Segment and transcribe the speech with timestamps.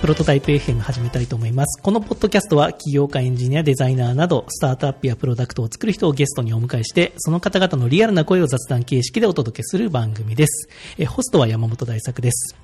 [0.00, 1.82] プロトタイプ FM 始めたいと思います。
[1.82, 10.70] このポッドキャストは起業家、エンジニア、デザイナーなど、スタートアップやプロダクトを作る人をゲストにお迎えして、その方々のリアルな声を雑談形式でお届けする番組です。
[10.96, 12.56] えホストは山本大作です。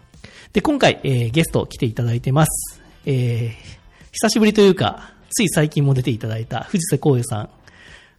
[0.54, 2.80] で、今回、えーゲスト来ていただいてます。
[3.04, 3.76] えー
[4.12, 7.50] 久しぶりというか、つい最近も出ていただいた藤瀬光也さん。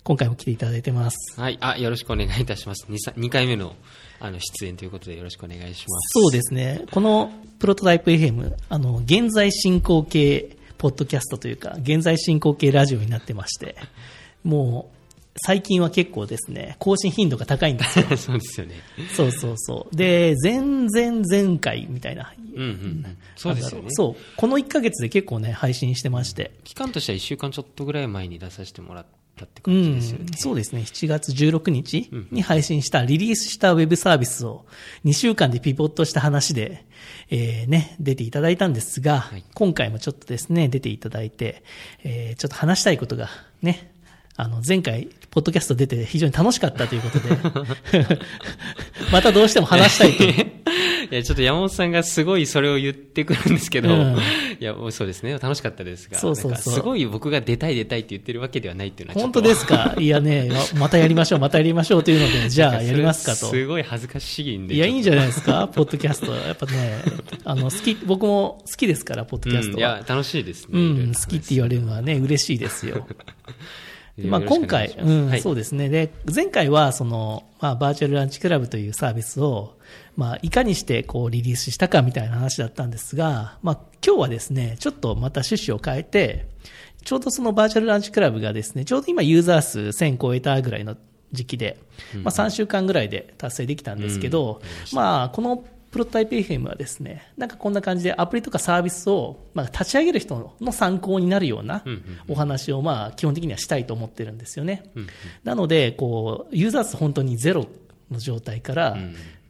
[0.07, 1.17] 今回も来ていただいてます。
[1.37, 1.57] はい。
[1.59, 2.87] あ、よろしくお願いいたします。
[2.89, 3.75] 2, さ2回目の
[4.21, 6.21] あの出演ということでよろしくお願いします。
[6.21, 6.85] そうですね。
[6.91, 13.75] このプロトタイプ FM、あの、現在進行形ポッドキャストというか、現在進行形ラジオになってまして、
[14.45, 18.05] もう、最近は結構ですね、更新頻度が高いんですよ。
[18.15, 18.75] そうですよね。
[19.13, 19.93] そうそうそう。
[19.93, 22.33] で、前々前回みたいな。
[22.55, 23.17] うんうんうん。
[23.35, 23.87] そうですよね。
[23.89, 24.23] そう。
[24.37, 26.51] この1ヶ月で結構ね、配信してまして。
[26.63, 29.05] 期間としては1週間ちょっとぐらい前に出させてもらっ
[29.37, 30.81] たってう感じんですよね。、そうですね。
[30.81, 34.65] 7月16日に配信した、リリースしたウェブサービスを
[35.05, 36.85] 2週間でピボットした話で、
[37.29, 41.63] えーね、出ていただいたんですが、はい今回もちょっとですね、出ていただいて、
[42.03, 43.29] えーちょっと話したいことが
[43.61, 43.91] ね、
[44.35, 47.29] あの、前回、ポッドキャスト出て非常に楽しかったということで、
[49.11, 50.23] またどうしても話したいと。
[51.11, 54.17] いや、ちょっと山本さんがすごいそれを言ってくるんですけど、うん
[54.59, 55.33] いや、もうそうですね。
[55.33, 59.95] 楽しかったですが、そうそうそうすごい僕が出たい出たいって言ってるわけではないっていうのは本当ですか？
[59.99, 60.49] いやね、
[60.79, 63.49] またやりましょう、またやりましょうというので、じゃあやりますかと。
[63.51, 64.75] すごい恥ずかしいんで。
[64.75, 66.31] いや、いいんじゃないですか、ポッドキャスト。
[66.33, 67.01] やっぱね、
[67.43, 69.79] あの、好き、僕も好きですから、ポッドキャストは。
[69.79, 70.69] いや、楽しいですね。
[70.73, 70.77] う
[71.09, 73.07] ん、好きって言われるのはね、嬉しいですよ。
[74.17, 75.41] でまあ、今回、うん、はい。
[75.41, 75.89] そうですね。
[75.89, 79.75] で、前回は、その、まあ、バーチャルランチクラブというサービスを、
[80.15, 86.47] まあ、いかにして、こう、リリースしたかみたいな話だったんですが、まあ、今日はですね、ちょっとまた趣旨を変えて、
[87.03, 90.97] ちょうどそのバーチャルランチクラブがですね、ちょうど今ユーザー数1000超えたぐらいの
[91.31, 91.77] 時期で、
[92.23, 94.61] まあ、3週間ぐらいで達成できたんですけど、
[94.93, 101.83] まあ、このプロトタイプ FM はですね、なんかこんな感じでアプリとかサービスを、まあ、立ち上げる人の参考になるような
[102.27, 104.83] お話を、まあ、基本的にはしたいと思ってるんですよね。
[105.43, 107.67] なので、こう、ユーザー数本当にゼロ
[108.11, 108.97] の状態から、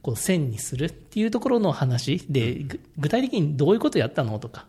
[0.01, 4.65] こう1000にするっていうところの話で、ぐ具体的にどういうことやったのとか、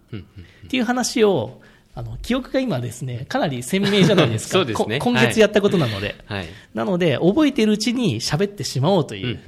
[0.65, 1.61] っていう話を、
[1.99, 4.53] あの、記憶が今ですね、かなり鮮明じゃないですか。
[4.59, 6.15] そうですねこ今月やったことなので。
[6.27, 6.47] はい。
[6.73, 9.41] なので、覚えているうちに喋ってしまおうという、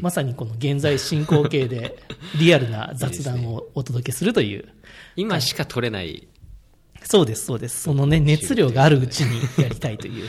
[0.00, 1.96] まさにこの現在進行形で
[2.40, 4.64] リアルな雑談をお届けするという。
[5.14, 6.26] 今しか取れない。
[7.04, 7.82] そうです、そうです。
[7.82, 10.28] そのね、熱量があるうちにやりたいという。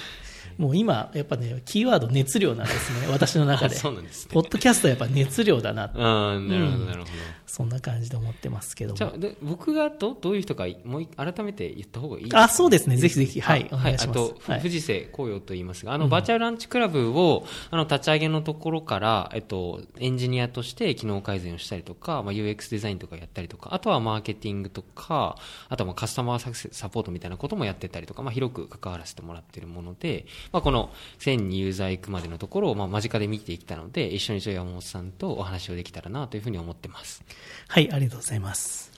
[0.58, 3.76] もう今、やっぱね、キーワード熱量なんですね、 私の中で。
[3.76, 4.32] あそうなんですね。
[4.34, 5.88] ポッドキャストはやっぱ熱量だな、あ
[6.36, 7.12] あ、なるほど、なるほど。
[7.46, 8.98] そんな感じで思ってますけども。
[8.98, 12.98] じゃあ、で僕がどどういう人か、もう一改めて言った方がいいあそうですね。
[12.98, 13.42] ぜひぜひ。
[13.42, 14.20] あはいお願いします。
[14.20, 14.60] あと、はい。
[14.60, 25.38] 藤瀬紅葉と言いますが、あの、バーチャルランチクラブを、あの、立ち上げのところから、えっと、エンジニアとして機能改善をしたりとか、まあ、UX デザインとかやったりとか、あとはマーケティングとか、
[25.70, 37.24] あとはまあカスタマーサクセスサポートみたいなこともやってたりとか、まあ、広く関わらせてもらっているもので、まあ、この1000にユーザー行くまでのところを、まあ、間近で見ていきたので、一緒にちょ山本さんとお話をできたらなというふうに思ってます。
[37.68, 38.92] はい、ありがとうございます。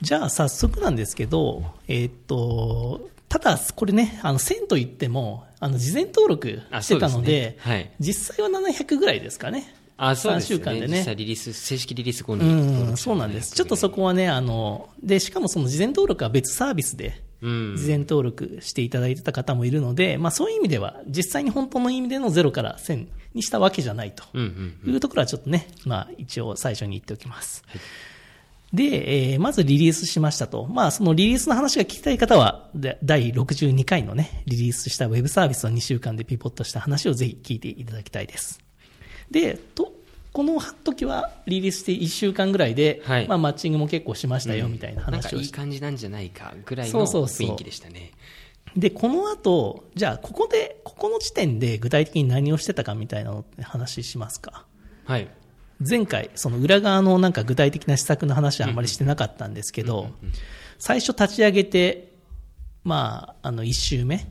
[0.00, 9.74] じゃあ、早速なんですけど、えーっと、ただ、これね、あの、1000と言っても、あの、事前登録あしてたので、ですねはい実際は700ぐらいですかね。
[9.96, 13.52] あ、そうですよ3週間でねリリース、正式リリース後にうん、者そうなんです。
[13.52, 24.24] ちょっとそこはね、あの、で、しかもその事前登録は別サービスで、うん事前登録していただいてた方もいるので、まあそういう意味では、実際に本当の意味での0から1000にしたわけじゃないと。
[24.36, 27.62] いうところはちょっとね、まあ一応最初に言っておきます。
[28.72, 30.66] で、えーまずリリースしましたと。
[30.66, 38.60] まあそのリリースの話が聞きたい方は、で第62回のね、リリースしたウェブサービスを2週間でピボットした話をぜひ聞いていただきたいです。
[39.30, 39.92] で、と、
[40.32, 48.12] この時はリリースして1週間ぐらいで、はいまあマッチングも結構しましたよみたいななんかいい話をして、感じなんじゃないかぐらいのそうそうそう雰囲気でしたね。
[48.76, 54.66] で、この後、じゃあここで、ここの時点で具体的に何をしてたかみたいなのって話しますか？
[55.04, 55.28] はい。
[55.80, 60.10] 前回、その裏側のなんか具体的な施策の話はあんまりしてなかったんですけど、
[60.78, 62.12] 最初立ち上げて、
[62.84, 64.26] まあ、あの、一周目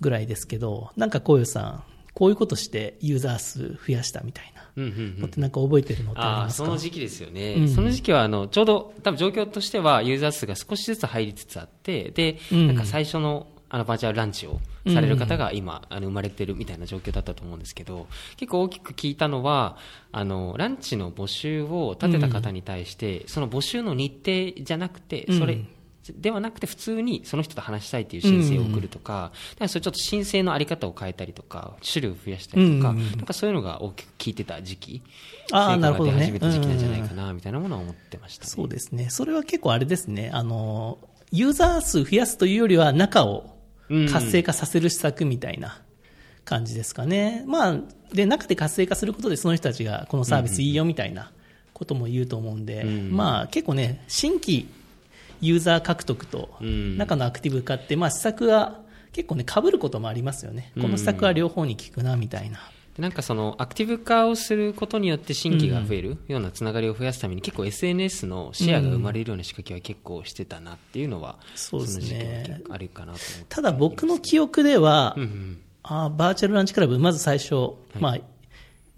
[0.00, 1.82] ぐらいですけど、なんかこういうさん、
[2.14, 6.66] こういうことしてユーザー数増やしたみたいなうんうんのってなんか覚えてるのってありますか？
[6.66, 7.54] その時期ですよね。
[7.54, 7.68] うん。
[7.68, 12.66] その時期は、あの、ちょうど、多分状況としては、ユーザー数が少しずつ入りつつあって、で、うん。
[12.66, 18.06] なんか最初の、あの、バーチャルランチをされる方が今、あの、生まれてるみたいな状況だったと思うんですけど、
[18.36, 19.76] 結構大きく聞いたのは、
[20.12, 25.68] あの、ランチの募集を立てた方に対して、その募集の日程じゃなくて、それ、うん
[26.12, 35.02] ではなくて普通にその人と話したいっていう申請を送るとか、だからそれちょっと申請のあり方を変えたりとか、種類を増やしたりとか、うんうんうんなんかそういうのが大きく効いてた時期、
[35.52, 38.50] あなるほどね始めた時期なんじゃないかな、みたいなものは思ってましたね。
[38.50, 39.08] そうですね。
[39.10, 40.30] それは結構あれですね。
[40.32, 40.98] あの、
[41.30, 43.54] ユーザー数増やすというよりは中を
[44.12, 45.80] 活性化させる施策みたいな
[46.44, 47.44] 感じですかね。
[47.46, 47.80] まあ、
[48.12, 51.32] で、中で活性化することでその人たちがこのサービスいいよみたいな
[51.72, 54.68] ことも言うと思うんで、うんまあ結構ね、新規
[55.46, 56.96] ユーザー獲得とうん。
[56.96, 58.80] 中のアクティブ化って、まあ施策が
[59.12, 60.72] 結構ね、被ることもありますよね。
[60.80, 62.58] この施策は両方に効くなみたいな。
[62.96, 72.60] でなんかそのアクティブ化をすることによって新規が増えるようなつながりを増やすために結構 SNS のシェアが生まれるような仕掛けは結構してたなっていうのは、そうですね。
[72.70, 73.18] あるかなと
[73.48, 75.60] ただ僕の記憶では、うんうん。
[75.82, 78.18] あーバーチャルランチクラブ、まず最初、まあ、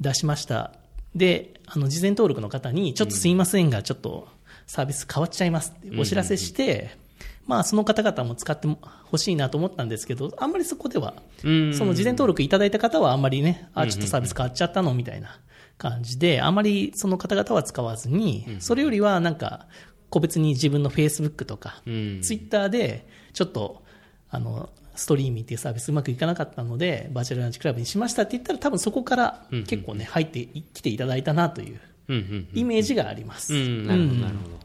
[0.01, 0.73] 出しました。
[1.15, 4.29] で、あの、事前登録の方に、ちょっとすいませんが、ちょっと
[4.67, 6.91] サービス変わっちゃいますってお知らせして、
[7.47, 8.69] まあ、その方々も使って
[9.05, 11.15] ほしいなと思ったんですけど、あんまりそこでは、
[11.45, 15.39] うんその事前登録いただいた方はあんまりね、あ、ちょっとサービス変わっちゃったのみたいな
[15.79, 19.67] 感じで、あまりその方々は使わずに、それよりはなんか、
[20.11, 22.21] 個別に自分の Facebook とか、うん。
[22.23, 23.83] ツイッターで、ちょっと、
[24.31, 33.55] あの、ストリーミーっていうサービスうまくいかなかったので、バーチャルランチクラブにしましたって言ったら、多分そこから結構ね、入ってきていただいたなというイメージがあります。
[33.55, 34.21] うんなるほどうん。
[34.21, 34.57] なるほど、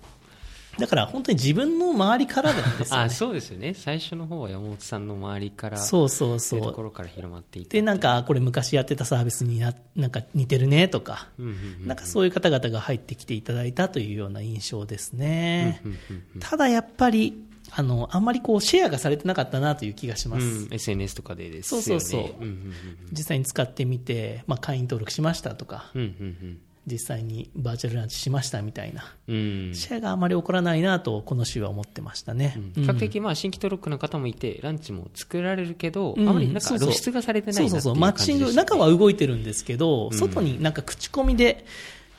[0.79, 3.09] だから本当に自分の周りからなんですよあね。
[3.09, 3.73] そうですよね。
[3.73, 6.61] 最初の方は山本さんの周りからそうそうそう。
[6.61, 11.49] ところから広まっていってで、なんか、これ昔やってたサービスにな、なんか似てるねとか、うんう
[11.83, 15.81] んなんかそういう方々が入ってきていただいたというような印象ですね。
[15.83, 17.43] うんうんただやっぱり、
[17.73, 20.45] あの、あんまりこうシェアがされてなかったなという気がします。
[20.45, 21.83] うん、SNS とかでですよね。
[21.83, 22.39] そうそうそうう。
[22.39, 22.73] んうん
[23.11, 29.35] 実際に使ってみて、まあ、会員登録しましたとか、うんうん実際にバーチャルランチしましたみたいな、うん。
[29.35, 32.57] うんシェアがあまり起こらないなと、この週は思ってましたね。
[32.75, 36.27] 比較的まあ新規登録の方もいて、ランチも作られるけど、うん。
[36.27, 41.65] あまりなんか露出がされてないそうそうマッチング、中は動いてるんですけど、外になんか口コミで、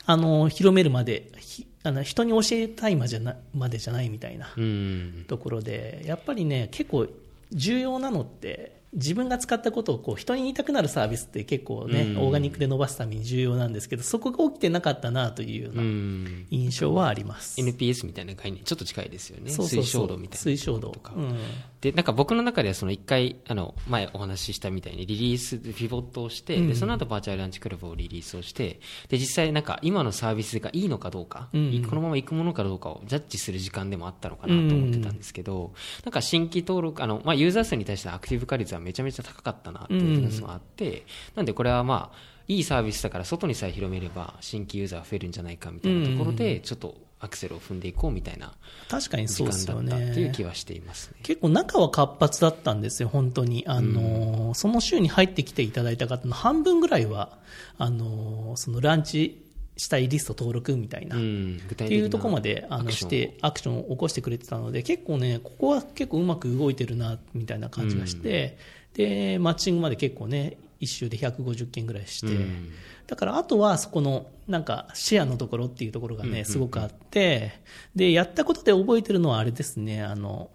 [0.07, 5.25] あの、広めるまで、ひあの人に教えたいまじゃなまでじゃないみたいなうん。
[5.27, 7.09] ところで、やっぱりね、結構
[7.53, 12.19] 重要なのって、自分が使ったことをこう人に言いたくなるサービスって結構ね、うん。
[12.19, 16.47] オーガニックで伸ばすために重要なんですけど、そこが起きてなかったなというよううなん。
[16.51, 17.59] 印象はあります。
[17.61, 18.65] NPS みたいな概念。
[18.65, 19.51] ちょっと近いですよね。
[19.51, 20.05] そうそうそう。
[20.05, 21.39] 推奨度みたいな推奨度とか、うん
[21.83, 26.69] でなんか僕の中ではその一回あの前お話ししたみたいにリリースでピボットをして、うん。
[26.69, 31.85] でその後バーチャルランチクラブをリリースをしてで実際なんか今のサービスがいいのかどうか、うん。
[31.89, 35.73] このまま行くものかどうかをジャッジする時間でもあったのかなと思ってたんですけど、
[36.05, 48.53] なんか新規登録あの、まあ、ユーザー数に対してのアクティブ化率はめちゃめちゃ高かったなっていうニュースもあって、なんでこれはまあいいサービスだから外にさえ広めれば新規ユーザーが増えるんじゃないかみたいなところでちょっとアクセルを踏んでいこうみたいな
[48.89, 50.33] 確かに時そうですよ間だったっていうね。
[50.35, 51.17] 気はしていますね。
[51.23, 53.65] 結構中は活発だったんですよ、本当に。
[53.67, 57.39] あのーその週に入ってきていただいた方の半分ぐらいは、
[57.79, 59.43] あのーそのランチ
[59.77, 68.59] したいリスト登録みたいな、っうん、具体的なていうところまであのして、アクションを起こしてくれてたので、結構ね、ここは結構うまく動いてるな、みたいな感じがして、
[68.95, 72.69] で、マッチングまで結構ね、一周で150件ぐらいして、うん
[73.07, 77.53] だからあとはそこのなんかシェアのところっていうところがね、すごくあって、
[77.95, 80.51] で、やったことで覚えてるのはあれですね、あの、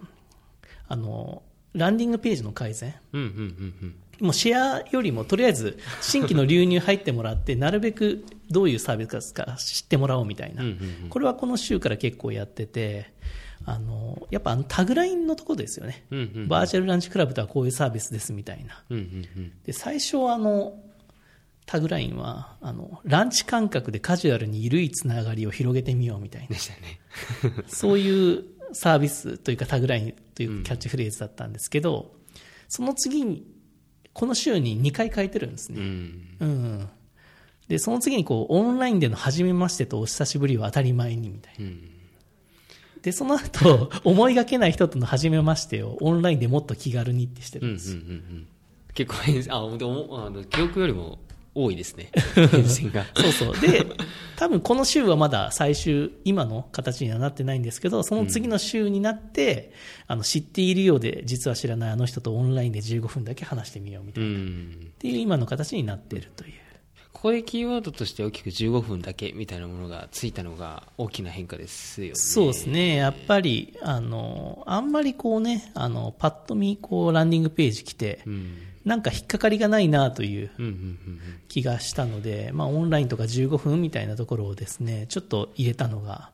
[0.88, 1.44] あの、
[1.74, 2.96] ランディングページの改善。
[4.20, 10.64] もうシェアよりもとりあえず新規の流入入ってもらって、 なるべくどういうサービスか知ってもらおうみたいな。
[11.10, 13.12] これはこの週から結構やってて、
[13.66, 16.06] あの、やっぱあのタグラインのところですよね。
[16.12, 18.84] うんうんうんバーチャルランチクラブとはこういうサービスですみたいな。
[18.90, 20.80] うんうんうんで最初はあの
[21.66, 27.00] タグラインはあのランチ感覚でカジュアルに緩いつながりを広げてみようみたいなでしたね。
[27.68, 32.16] そういうサービスというかタグラインというキャッチフレーズだったんですけど、
[32.70, 33.46] その次に
[34.14, 36.38] この週に2回変えてるんですうね、ん。
[36.40, 36.90] うん
[37.68, 41.90] でその次にこうオンラインでの初めましてとお久しぶりは当たり前にみたいなうん。
[43.08, 48.48] でその後 思いがけない人との初めましてをオンラインでもっと気軽にってしてうんうんうんるんですよ、うん。
[48.94, 51.20] 結構変、あ、でも、あの、記憶よりも
[51.56, 52.12] 多いですね。
[52.94, 53.06] が。
[53.16, 53.60] そうそう。
[53.62, 53.86] で、
[54.36, 59.72] 多分この週はまだ最終、今の形にはなってないんですけど、その次の週になって、
[60.08, 64.92] あの、知っているようで、実は知らないあの人とオンラインで15分だけ話してみようみたういな、っん。
[65.00, 66.52] ていう今の形になっているという。
[67.18, 72.16] ここでキーワードとして大きく15分だけみたいなものがついたのが大きな変化ですよね。
[72.16, 72.96] そうですね。
[72.96, 78.58] やっぱり、あの、あんまりこうね、あの、パッと見、こう、ランディングページ来て、うん。
[78.86, 80.52] なんか引っかかりがないなという
[81.48, 86.30] 気がしたので、まあ、オンラインとか15分みたいなところをですね、ちょっと入れたのが、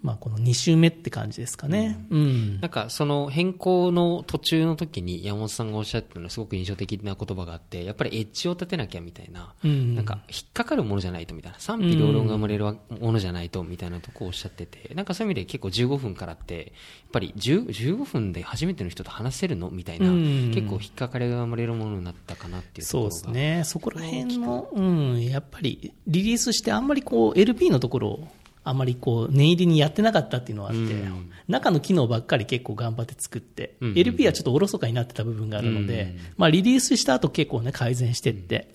[0.00, 2.06] まあ、この2週目って感じですかね。
[2.10, 2.60] うん。
[2.60, 23.10] なんかその変更の途中の時に山本さんがおっしゃってたのはすごく印象的な言葉があって、やっぱりエッジを立てなきゃみたいな、うんなんか引っかかるものじゃないとみたいな、賛否両論が生まれるわものじゃないとみたいなとこをおっしゃってて、なんかそういう意味で結構15分からって、やっぱり10 15分で初めての人と話せるのみたいな、うん結構引っかかりが生まれるものになったかなっていうところが。
[23.10, 23.62] そうですね。
[23.64, 28.28] そこら辺の、うん、やっぱりリリースしてあんまりこう LP のところを
[28.68, 38.70] あんまりこう念入りにやってなかったっていうのはあって、うん中の機能ばっかり結構頑張って作って、うん LP はちょっとおろそかになってた部分があるので、まあリリースした後結構ね改善してって、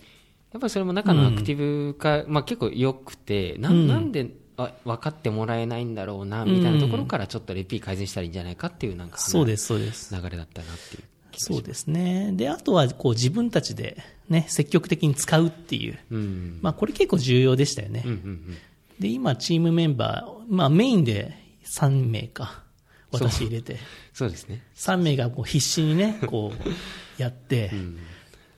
[0.51, 10.15] やっぱりそれも中のアクティブ化、まあ結構良くて、なうんなんであ分かってもらえないんだろうな、みたいなところからちょっとレピー改善したらいいんじゃないかっていうなんか、そうです、そうです。
[10.15, 11.03] 流れだったなっていう。
[11.35, 12.31] そうですね。
[12.33, 13.97] で、あとはこう自分たちで
[14.29, 15.99] ね、積極的に使うっていう。
[16.11, 16.59] うん。
[16.61, 18.03] まあこれ結構重要でしたよね。
[18.05, 18.57] うんうんうん。
[19.03, 21.33] で、今チームメンバー、まあメインで
[21.65, 22.63] 3名か、
[23.11, 23.77] 私入れて。
[24.13, 24.63] そうですね。
[24.75, 26.69] 3名がこう必死にね、こう、
[27.21, 27.69] やって、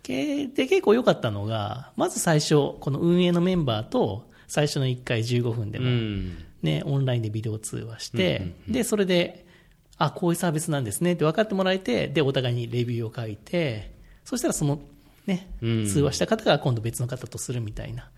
[0.03, 6.37] けで、結構良かったのが、まず最初、この運営のメンバーと、最初の1回15分でうも、ん。
[6.61, 9.47] ね、オンラインでビデオ通話して、で、それで、
[9.97, 14.79] あ、こういうサービスなんですねって分かってもらえて、で、お互いにレビューを書いて、そしたらその、
[15.25, 18.11] ね、うん通話した方が今度別の方とするみたいな、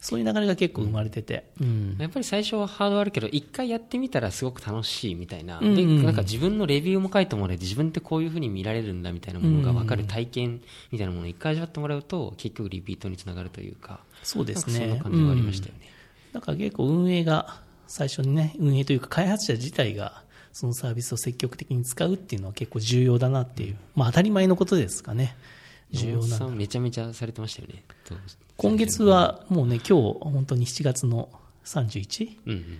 [0.00, 1.96] そういう流れが結構生まれてて、うん。
[1.98, 5.58] やっぱり最初はハードあるけど、一回やってみたらすごく楽しいみたいな。
[5.58, 10.60] うんで、なんか自分のレビューも書いてもらえて、自分ってこういうふうに見られるんだみたいなものが分かる体験
[10.92, 14.00] みたいなものを一回味わってもらうと、結局リピートにつながるというか。
[14.22, 14.86] そうですね。
[14.86, 15.90] なんかそんな感じがありましたよね。
[16.32, 20.22] だから結構運営が、最初にね、運営というか開発者自体が、
[20.52, 25.36] そのサービスを積極的に使うっていうのは結構重要だなっていう、まあ当たり前のことですかね。
[25.92, 27.84] 重要なめちゃめちゃされてましたよね。
[28.56, 31.28] 今月はもうね、今日本当に7月の
[31.64, 32.38] 31?
[32.46, 32.78] うんうんうん。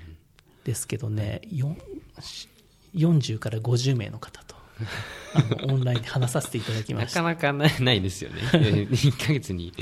[0.64, 1.78] ですけどね、よん
[2.94, 4.56] 40から50名の方と、
[5.34, 7.20] あの、オンラインで話させていただきまなした。
[7.20, 8.40] かなかないないですよね。
[8.52, 9.72] 1ヶ月に、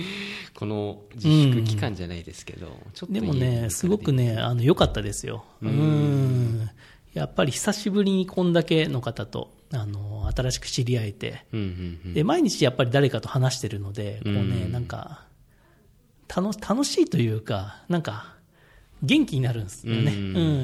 [0.54, 5.44] この自粛期間じゃないですけど、ちょっとでもね、すごくね、あの、良かったですよ。
[5.62, 6.68] うん。
[7.14, 12.14] やっぱり久しぶりにこんだけの方と、あの、新しく知り合えて、うんうんうん。
[12.14, 15.24] で、毎日やっぱり誰かと話してるので、こうね、うんなんか、
[16.34, 18.34] 楽、楽しいというか、なんか、
[19.02, 20.12] 元気になるんですよね。
[20.12, 20.16] う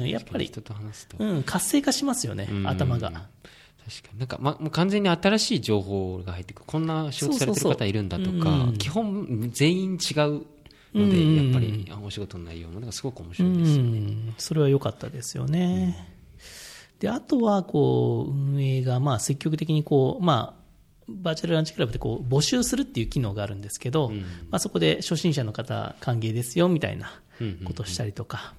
[0.03, 1.17] ん、やっぱり、人と話すと。
[1.23, 3.09] うん、活性化しますよね、うん頭が。
[3.09, 3.29] 確か
[4.13, 4.19] に。
[4.19, 6.63] なんか、ま、もう完全に新しい情報が入ってくる。
[6.67, 10.45] こんな仕事されてる方いるんだとか基本全員違う
[10.93, 13.99] のうんで、やっぱり、あお仕事の内容もなんかすごく面う白いですよね。
[13.99, 16.09] ん、それは良かったですよね。
[16.99, 20.60] で、あとは、こう、運営が、まあ、積極的に、こう、まあ、
[21.21, 27.11] バーチャルランチクラブでこう募集するっていう機能があるんですけど、うんまあ、そこで初心者の方歓迎ですよみたいな
[27.65, 28.53] ことをしたりとか、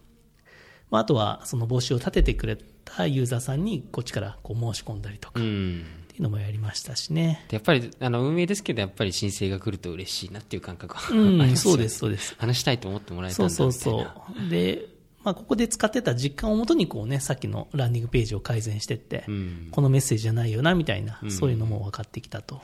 [0.91, 5.85] まあ、あとはその募集を立ててくれたユーザーさんにこっちからこう申し込んだりとかっうん。
[6.13, 7.43] ていうのもやりましたしね。
[7.49, 12.35] でやっぱり、あの、運営ですけど、やっぱり申請が来ると嬉しいなっていう感覚はあうん、りますそうです、そうです。
[12.39, 14.15] 話したいと思ってもらえたそうんだみたそいうな。
[14.39, 14.51] そう。
[14.51, 14.87] で、
[15.25, 19.69] まあ、ここで使ってた実感をもとにこうね、さっきのランディングページを改善してって、うん。
[19.71, 22.61] このメッセージじゃないよな、みたいな、そういうのも分かってきたと。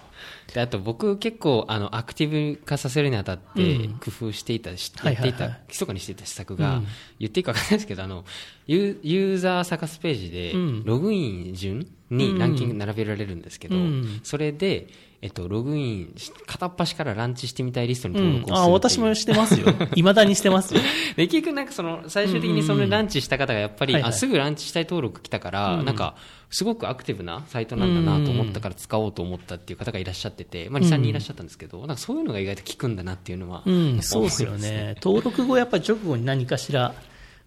[0.52, 3.92] であと僕結構あのアクティブ化させるにあたってうん。
[3.98, 5.30] 工夫していたし、はいはいはい。
[5.30, 6.86] やっていた、密かにしていた施策が、うん。
[7.18, 8.24] 言っていいか分かんないですけどあの
[8.66, 10.84] ユーユーザー探すページで、うん。
[10.84, 14.20] ログイン順にランキング並べられるんですけど、うん。
[14.24, 14.88] それで、
[15.20, 19.66] えっと、ログインし片っ端からランチしてみたいリストにうん登録をするあ、私もしてますよ。
[19.96, 20.80] 未だにしてますよ。
[21.16, 26.14] で結局なんかその最終的にそのランチした方がやっぱり、あすぐランチしたい登録来たから、うんなんか
[26.50, 34.94] すごくアクティブなサイトなんだなと思ったから使おうと思ったっていう方がいらっしゃってて、まあ、2、3人いらっしゃったんですけど、なんかそういうのが意外と効くんだなっていうのは、うん、そうですよね。
[35.02, 36.94] 登録後、やっぱり直後に何かしら、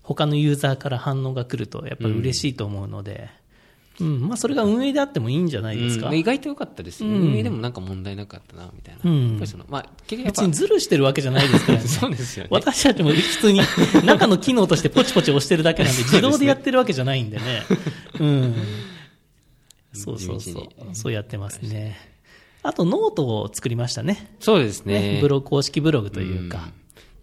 [0.03, 3.29] 他のユーザーから反応が来ると、やっぱり嬉しいと思うので、
[3.99, 6.09] うん、まあ、それが運営であってもいいんじゃないですか。
[6.09, 11.87] うん意外と良かったですよ、ねうん運営でもなんか問題なかったなみたいな、うんまあ、別にズルしてるわけじゃないですからね。
[11.87, 13.61] そうですよね私たちも普通に
[14.05, 17.63] 中の機能としてポチポチ押してるだけなんで、 自動でやってるわけじゃないんでね。
[18.19, 18.55] うん。
[19.93, 20.95] そうそう地そ道う。
[20.95, 21.97] そうやってますね。
[22.63, 24.35] あと、ノートを作りましたね。
[24.39, 25.21] そうですねね。
[25.21, 26.69] ブログ、公式ブログというか。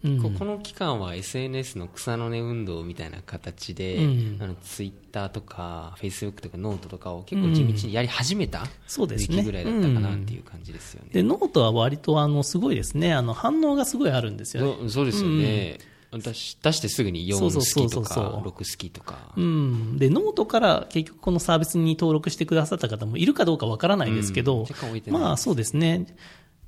[0.05, 11.11] うんここの期間は SNS の草の根運動みたいな形で、うんあのツイッターとかフェイスブックとかノートとかを結構地道にやり始めたそうですね時期ぐらいだったかなっていう感じですよね。
[11.13, 13.13] で、ノートは割と、あの、すごいですね。
[13.13, 14.77] あの、反応がすごいあるんですよね。
[14.85, 15.79] そそうですよね、
[16.13, 19.99] 出し出してすぐに4そうそう好きとか6好きとか、うん。
[19.99, 26.07] で、ノートから結局このサービスに登録してくださった方もいるかどうかわからないですけど、うんまあそうですね。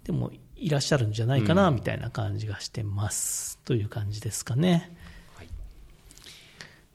[0.04, 3.58] でも、いらっしゃるんじゃないかな、みたいな感じがしてます。
[3.64, 4.92] という感じですかね。
[5.36, 5.48] はい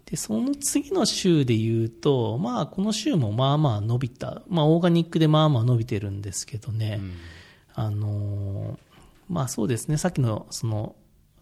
[0.06, 4.44] で、その次の週で言うと、まあ、この週もまあまあ伸びた。
[4.48, 7.02] まあ、オーガニックでまあまあ伸びてるんですけどね。
[7.74, 8.86] あのー
[9.30, 10.96] まあそうですね、さっきのその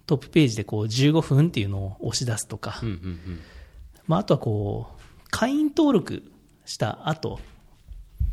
[0.05, 3.39] トップページでこう15分っていうのを押し出すとか、うんうんうん
[4.05, 6.23] まああとはこう、会員登録
[6.65, 7.39] した後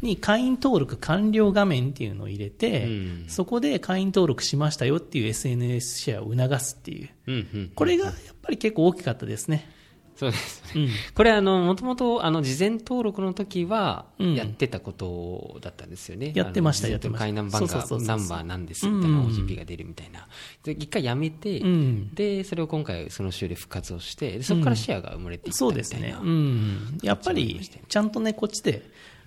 [0.03, 9.69] に会員登録完了画面っていうのを入れて、うんそこで会員登録しましたよっていう SNS シェアを促すっていう、うんうんこれがやっぱり結構大きかったですね。
[10.21, 10.89] そうですうん。
[11.15, 16.33] これあの、もともと、あの、事前登録の時は、うんやってたことだったんですよね。
[16.35, 20.29] やってましたやってました会員ナンバーがそうそうそうそうナンバーなんですみたいなうん OGP が出るみたいな。
[20.63, 26.07] で、一回やめて、うんで、それを今回その週で復活をして、でそこからシェアが生まれていったそうみたいな。
[26.07, 26.19] ですね。
[26.23, 26.99] うん。
[27.03, 28.83] やっぱり、ちゃんとね、こっちで、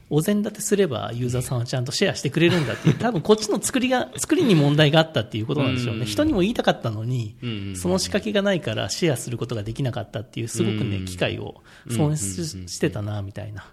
[0.10, 6.02] お膳立てすればユーザーさんはちゃんとシェアしてくれるんだっていう、多分こっちの作りが、作りに問題があったっていうことなんでしょうね。
[6.02, 6.06] うん。
[6.06, 7.36] 人にも言いたかったのに
[7.76, 11.06] その仕掛けがないからシェアすることができなかったっていう、すごくね、うん。
[11.06, 13.66] 機会を損失してたな、みたいな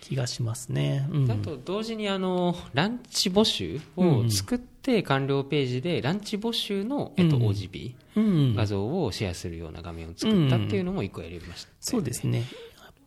[0.00, 1.08] 気がしますね。
[1.10, 1.30] うん。
[1.30, 7.42] あと同時にあのランチ募集を作って完了ページでランチ募集の、えっと、うん。
[7.44, 8.54] OGP うん。
[8.54, 12.40] 画像をシェアするような画面を作ったっていうのも一個やりました、そうですね。
[12.40, 12.46] やっ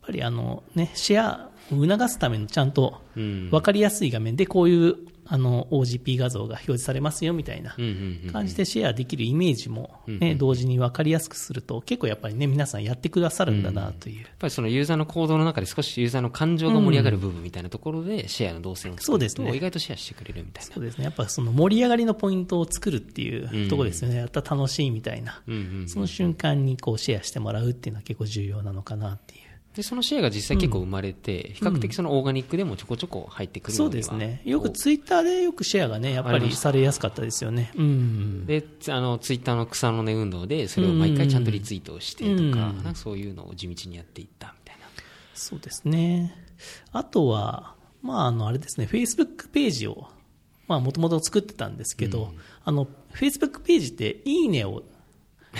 [0.01, 3.49] ぱりあの、ね、シェアを促すためのちゃんとうん。
[3.49, 4.95] 分かりやすい画面でこういう
[5.27, 19.55] あの OGP 画像が表示されますよみたいなうんうんうん感じでシェアできるイメージも、うんね、同時に分かりやすくすると結構やっぱりね皆さんやってくださるんだなという、やっぱりそのユーザーの行動の中で少しユーザーの感情が盛り上がる部分みたいなところでシェアの動線を作るとそうですね。
[19.55, 20.73] 意外とシェアしてくれるみたいな。
[20.73, 21.05] そうですね。
[21.05, 25.89] やっぱその盛り上がりのポイントを作るっていうところですよね、やったら楽しいみたいな、うんうん。
[25.89, 29.44] その瞬間にこうシェアしてもらうっていうのは結構重要なのかなっていう。
[29.75, 34.41] でそのシェアが実際結構生まれて、比較的そのオーガニックでもちょこちょこ入ってくるそうのにはですね。
[34.45, 37.71] よくツイッターでよくシェアがね、やっぱりされやすかったですよね。
[37.75, 38.45] うん。
[38.45, 44.85] であのツイッターの草の根運動でそれを毎回ちゃんとリツイートをしてとか,、うんなんかそういうのを地道にやっていったみたいな
[45.33, 46.45] そうですね。
[46.91, 50.07] あとは、まあ、あの、あれですね、Facebook ページを、
[50.67, 52.33] まあ、もともと作ってたんですけど、
[52.63, 54.83] あの、Facebook ページって、いいねを、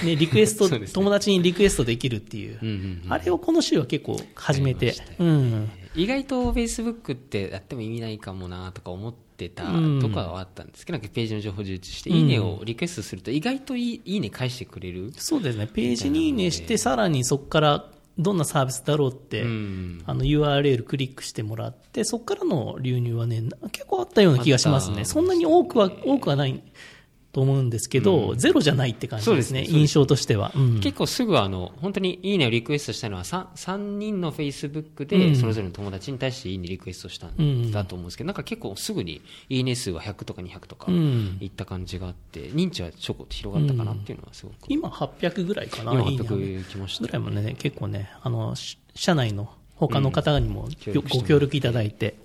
[0.04, 0.88] ね、リクエスト、 ね。
[0.88, 3.14] 友達にリクエストできるっていう、うんうんうん。
[3.14, 4.96] あれをこの週は結構始めて。
[5.20, 5.70] うん。
[5.96, 20.04] 意外と Facebook ってやっても意味ないかもなとか思ってたうんとかはあったんですけど、なんかページの情報を充実して、いいねをリクエストすると意外といいいいね返してくれる、そうですね、ページにいいねして、さらにそこからどんなサービスだろうって、うん。
[20.06, 25.04] あの URL クリックしてもらって、そこからの流入はね、結構あったような気がしますね。
[25.06, 26.62] そんなに多くは、多くはない
[27.36, 30.54] と思うんですけど、ゼロじゃないって感じですね、す印象としては。
[30.56, 30.80] うん。
[30.80, 35.36] 結構すぐあの本当にいいねをリクエストしたのは 3, 3人の Facebook うでん。
[35.36, 41.38] それぞれの友達に対していいねリクエストしたうんんだと思うんですけど、なんか結構すぐにいいね数は100とか200とかうん。
[41.42, 46.24] いった感じがあって、認知はちょこっと広がったかなっていうのはすごく、今800ぐらいかな、今いいね。
[46.24, 47.02] 800来ました。
[47.02, 50.70] ぐらいもね、結構ね、あの、し社内の他の方にも
[51.12, 52.16] ご協力いただいて、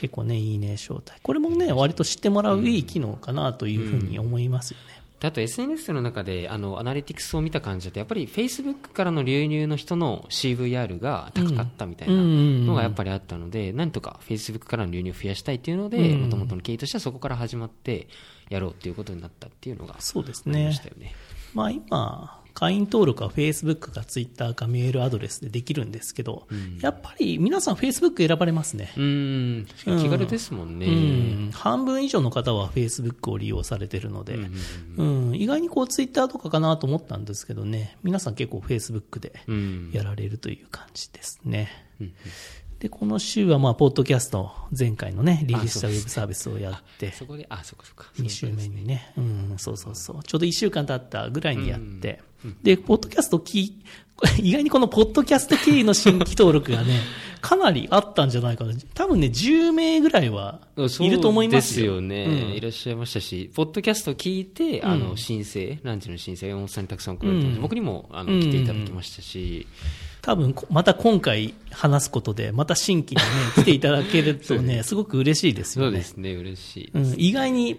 [0.00, 1.12] 結構ね、いいね、招待。
[1.22, 5.04] これもね、割と知ってもらういい機能かなというふうに思いますよね。
[5.24, 18.08] であと SNS の中であのアナリティクスを見た感じだとやっぱり Facebook からの流入の人の CVR が高かったみたいなのがやっぱりあったので、なんとか Facebook からの流入を増やしたいっていうのでうんもともとの経緯としてはそこから始まって
[18.50, 21.14] やろうっていうことになったっていうのがそうですありまねしたよね。
[21.54, 26.46] まあ今、会員登録は Facebook か Twitter かメールアドレスでできるんですけど、
[26.80, 28.92] やっぱり皆さん Facebook 選ばれますね。
[28.96, 30.86] うーん気軽ですもんね。
[30.86, 34.38] うん、半分以上の方は Facebook を利用されてるので、
[34.96, 35.34] うん。
[35.34, 39.90] 意外にこう Twitter とかかなと思ったんですけどね、皆さん結構 Facebook でうん。
[39.92, 41.68] やられるという感じですね。
[42.84, 52.20] で、この週はまあ、ポッドキャスト、前回のね、リリースしたウェブサービスをやって、そこであそこそこ2週目にね、うん、そうそうそう、ちょうど1週間経ったぐらいにやって、
[52.62, 53.80] で、ポッドキャストき、
[54.38, 57.00] 意外にこのポッドキャスト経由の新規登録がね、
[57.40, 58.74] かなりあったんじゃないかな。
[58.92, 61.94] 多分ね、10名ぐらいはいると思いますよ。
[61.94, 62.52] そうですよね、うん。
[62.52, 67.62] いらっしゃいましたし、ポッドキャスト聞いて、あの申請、ランチの申請、山本さんにたくさん送られてうん。
[67.62, 69.66] 僕にもあのうん来ていただきましたし、
[70.24, 73.22] 多分こ、また今回話すことで、また新規にね、
[73.56, 75.90] 来ていただけるとね、 すごく嬉しいですよね。
[75.90, 76.90] そうですね、嬉しい。
[76.94, 77.78] うん、意外に、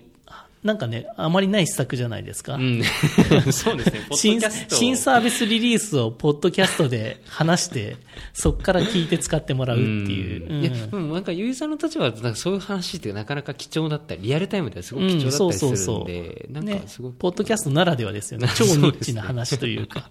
[0.66, 2.56] なんかね、あまりない施策じゃないですか。
[2.56, 2.82] うん、
[3.54, 7.98] そうですね、 新新サービスリリースをポッドキャストで 話して、
[8.34, 10.50] そこから聞いて使ってもらうっていう。
[10.50, 10.62] うん。
[10.62, 18.48] いやでもなんかユーザーの立場だとなんかそういう話ってなかなか貴重だったりリアルタイムではすごく貴重だったりするんで、なんねかすごく、ポッドキャストならではですよね。
[18.56, 20.10] 超ニッチな話というか。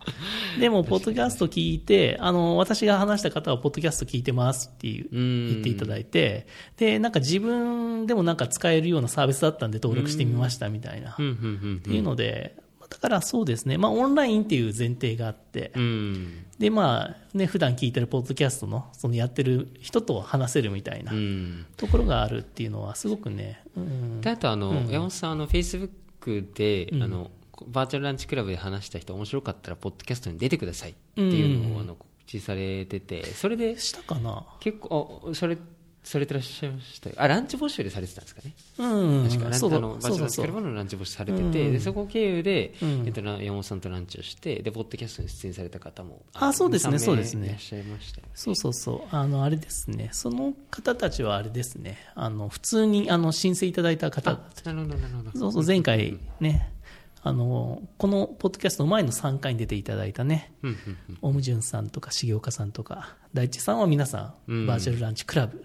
[0.60, 5.48] でも、ポッドキャスト聞いて、あの、私が話した方は、ポッドキャスト聞いてますっていううん。
[5.48, 11.12] 言っていただいて、で、なんか自分でもなんか使えるようなサービスだったんで登録してみましたみたいな。
[11.12, 16.44] っていうので、まだからそうですね、まあ、オンラインっていう前提があって、うん。
[16.58, 21.66] で、まあ、ね、普段聞いてるポッドキャストの、そのやってる人と話せるみたいなうん。
[21.76, 24.20] ところがあるっていうのは、すごくね、うん。
[24.20, 24.86] で、あとあの、うん。
[24.88, 27.02] 山本さん、あの、Facebook で、うん。
[27.02, 27.30] あの、
[27.66, 31.80] バーチャルランチクラブで話した人面白かったら、ポッドキャストに出てくださいっていうのを、うん。
[31.80, 34.44] あの、告知されてて、それで、したかな？
[34.60, 35.56] 結構、あそれ、
[36.04, 38.54] されてらっしゃいましたよあ、ランチ募集でされてたんですかね。
[38.78, 40.52] うん、確か、ランのバーチャルランチクラそうそうそう。
[40.52, 48.32] ブのランチ募集されてて、うんでそこ経由で、うんえっと、な山本さんとランチをして、で、ポッドキャストに出演された方も、あそうですね2 3名そうですねいらっしゃいましたよね。
[48.34, 49.16] そうそうそう。
[49.16, 50.10] あの、あれですね。
[50.12, 51.98] その方たちはあれですね。
[52.14, 55.30] あの、普通に、あの、申請いただいた方あ、なるほど、なるほど。
[55.38, 56.70] そうそう、前回ね、
[57.22, 60.52] あの、このポッドキャストの前の3回に出ていただいたね、
[61.22, 65.64] オムジュンさんとか重岡さんとか、大地さんは皆さんバーチャルランチクラブ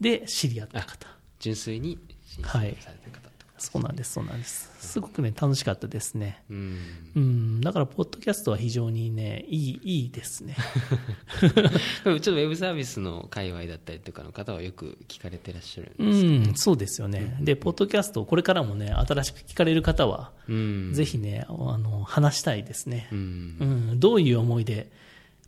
[0.00, 1.06] で知り合った方。
[1.40, 3.24] 純粋に申請された方ってこと
[3.58, 4.70] そうなんです、そうなんです。
[4.80, 6.42] すごくね、楽しかったですね。
[6.50, 6.78] うん。
[7.14, 10.56] うん、だから、ポッドキャストは非常にね、いい、いいですね。
[11.40, 17.36] ちょっとウェブサービスの界隈だったりとかの方はよく聞かれてらっしゃるんうですん、そうですよね。
[17.40, 20.92] で、ポッドキャスト、これからもね、新しく聞かれる方は、うん。
[20.92, 23.14] ぜひね、あの、話したいですねう。
[23.14, 23.64] んう。
[23.94, 24.90] ん、どういう思いで、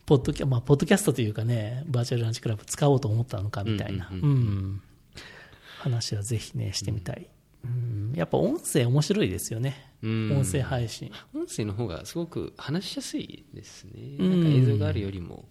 [0.07, 4.09] ポッドキャ、まあ、ポッドキャストというかね、バーチャルランチクラブ使おうと思ったのかみたいな、
[5.79, 7.27] 話はぜひね、してみたい。
[7.65, 9.91] うん、やっぱ音声面白いですよね。
[10.01, 11.11] うん音声配信。
[11.35, 13.91] 音声の方がすごく話しやすいですね。
[14.17, 15.43] うんなんか映像があるよりも。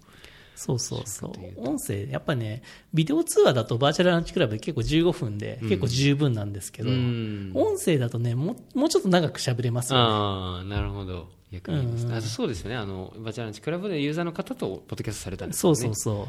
[0.55, 1.69] そうそうそうう。
[1.69, 2.63] 音声、やっぱね、
[2.95, 10.05] ビデオ通話だとバーチャルランチクラブで結構15分で、結構十分なんですけど、うん音声だとね、もうもうちょっと長く喋れますよね。
[10.07, 11.36] ああ、なるほど。
[11.53, 12.77] 逆に言いますうんあそうですよね。
[12.77, 15.77] あの、バーチャルランチクラブでユーザーの方とポッドキャストされたんですよね。
[15.77, 16.29] そうそうそ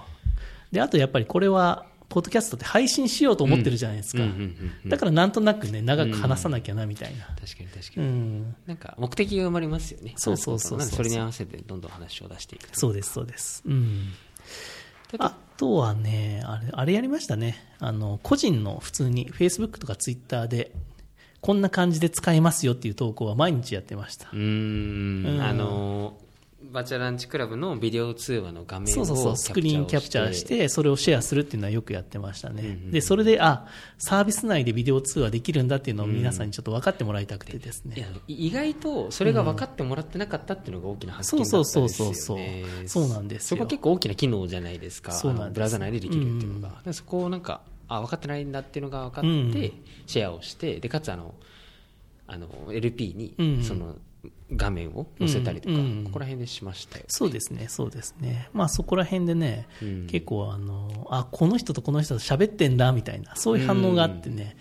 [0.71, 0.75] う。
[0.75, 4.23] で、あとやっぱりこれは、ポッドキャストって配信しようと思ってるじゃないですか。
[4.23, 7.25] うんうんうんうんだからなんとなくね、長く話さなきゃな、みたいな。
[7.25, 8.07] 確かに確かうに。
[8.09, 8.55] ん。
[8.65, 10.13] なんか目的が生まれますよね。
[10.15, 12.69] そうそうそうそれに合わせてどんどん話を出していく。
[12.71, 13.61] そうです、そうです。
[13.65, 14.13] うん。
[15.13, 17.55] あとあとはね、あれ、あれやりましたね。
[17.79, 20.71] あの、個人の普通に Facebook とか Twitter で、
[21.41, 24.29] こんな感じで使えますよっていう投稿は毎日やってました。
[24.31, 24.35] う。
[24.35, 25.25] ーん。
[25.25, 25.41] うん。
[25.41, 26.17] あの
[26.71, 32.61] バーチャルランチクラブのビデオ通話の画面をそうそうそう、スクリーンキャプチャーして、それをシェアするっていうのはよくやってましたね。
[32.61, 37.95] うんうんで、それで、あ、サービス内でビデオ通話できるんだっていうのを皆さんにちょっと分かってもらいたくてですね。
[37.97, 42.11] いや意外とそれが分かってもらってなかったっていうのが大きな発見だったそうんですよね。
[42.11, 43.47] そうそうそうそうなんですよ。
[43.49, 45.11] そこは結構大きな機能じゃないですか。
[45.11, 49.51] そうなんブラウザ内でできるっていうのが、でそこをなんかあ分かってないんだっていうのが分かって、うん。
[50.05, 51.33] シェアをしてでかつあの
[52.27, 53.57] あの LP うん。
[53.59, 53.95] にその
[54.55, 58.49] 画面を載せたりとか、ここら辺でしましたよそうですね、そうですね。
[58.53, 60.07] まあそこら辺でね、うん。
[60.07, 64.55] 結構あの、あ、この人とこの人と喋ってんだみたいな、そういう反応があってね、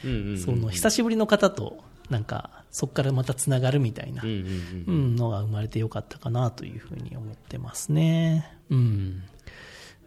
[0.44, 1.78] その久しぶりの方と、
[2.10, 8.58] なんか、そこからまたつながるみたいな、のが生まれてよかったかなというふうに思ってますね。
[8.70, 9.22] うん。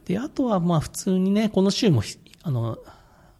[0.05, 2.79] で、あとはまあ普通にね、この週もひ、あの、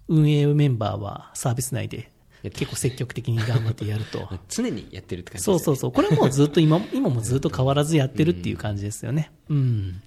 [0.09, 2.11] 運営メンバーはサービス内で
[2.43, 4.27] 結構積極的に頑張ってやると。
[4.49, 5.91] 常にやってるって感じですそうそうそう。
[5.91, 9.31] これはもうずっと今、今もずっと変わらずやってるっていう感じですよね。
[9.49, 10.01] うん。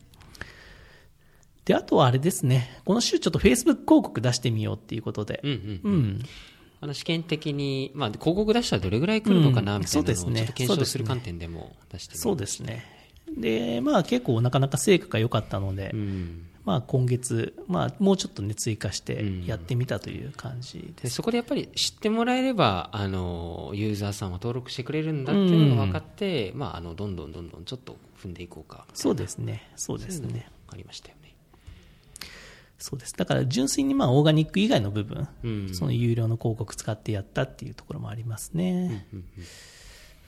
[1.65, 2.81] で、あとはあれですね。
[2.85, 5.41] この週ちょっと Facebook 広告出してみようっていうことで。
[5.45, 6.23] うんうんうん。
[6.81, 12.85] あの試験的に、まあ、広告出したらどれぐらい来るのかなうんみたいなのを検証する観点でも出してみそうですね。
[13.37, 21.03] で、まあ結構なかなか成果が良かったので、うんまあ今月、まあもうちょっとね追加してうんやってみたという感じで。
[21.03, 29.71] ですそこでやっぱり知ってもらえればあのユーザーさんは登録してくれるんだっていうのが分かって、まあ、あのどんどんどんどんちょっと踏んでいこうかそうですね。
[29.77, 30.51] そうですね。
[30.69, 31.35] ありましたよね。
[32.79, 33.15] そうです。
[33.15, 39.07] だから純粋にまあオーガニック以外の部分、うんその有料の広告使ってやったっていうところもありますね。
[39.13, 39.25] うんうん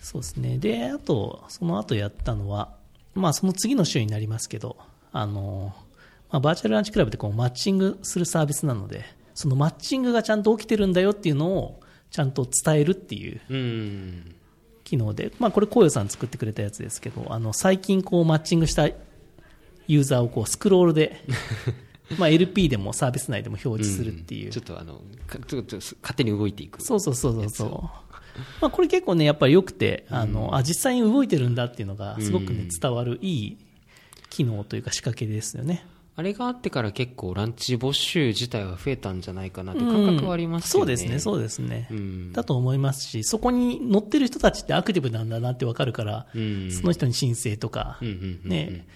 [0.04, 0.58] そうですね。
[0.58, 2.76] で、あと、その後やったのは、
[3.14, 4.76] まあその次の週になりますけど、
[5.12, 5.74] あの、
[6.34, 14.34] まあバーチャルランチクラブってこうマッチングするサービスなので、そのマッチングがちゃんと起きてるんだよっていうのをちゃんと伝えるっていううん。
[14.82, 18.88] 機能で、まあこれ、こうよさん作ってくれたやつですけど、あの、最近こうマッチングした
[19.86, 21.24] ユーザーをこうスクロールで、
[22.18, 24.50] まあ LP でもサービス内でも表示するっていう。
[24.50, 27.70] ちょっとあのかちょっと勝手に動いていくそうそうそうそうそう。
[28.60, 32.68] まあ、これ結構ね、やっぱり良くて、あの、あ、実際に動いてるんだっていうのが、すごくね、うん。
[32.68, 33.58] 伝わるいい
[34.28, 35.86] 機能というか仕掛けですよね。
[36.16, 41.88] あれがあってから結構ランチ募集自体は増えたんじゃないかなって感覚はありますよね、うんそうですね、そうですね。
[41.90, 42.32] うん。
[42.32, 46.70] だと思いますし、そこに乗ってる人たちってアクティブなんだなってわかるから、うん。
[46.70, 47.98] その人に申請とか、
[48.44, 48.86] ね、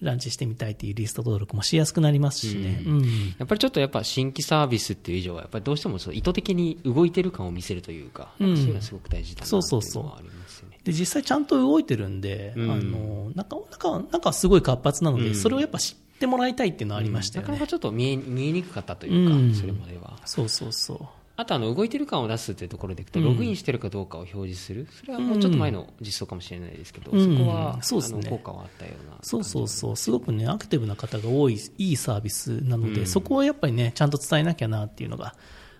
[0.00, 2.82] ランチしてみたいっていうリスト登録もしやすくなりますしね。
[2.86, 3.02] うん。
[3.38, 8.56] やっぱりちょっとやっぱ新規サービスっていう以上は、やっぱりどうしてもそう意図的に動いてる感を見せるというか、うん。
[8.56, 10.80] そういうのはすごく大事だなっていうそうそうそうのはありますよね。
[10.84, 12.70] で、実際ちゃんと動いてるんで、うん。
[12.70, 15.34] あの、なんか、なんか、なんかすごい活発なので、うん。
[15.34, 17.52] それをやっぱ知ってもらいたいっていうのはありましたよね。
[17.52, 19.54] なかなかちょっと見え見えにくかったというか、うん。
[19.54, 20.18] それまでは。
[20.24, 20.98] そうそうそう。
[21.36, 23.26] あとあの動いてる感を出すっていうところでいくと、うん。
[23.26, 27.36] ログインしてるかどうかを表示する、それはもうちょっと前の実装かもしれないですけど、うん。
[27.36, 28.20] そこは、そうですね。
[28.22, 33.06] あの効果はあったようなそうそうそう、すごくね、アクティブな方が多い、いいサービスなので、うん。
[33.06, 35.34] そこをやっぱりね、ちゃんと伝えなきゃなっていうのが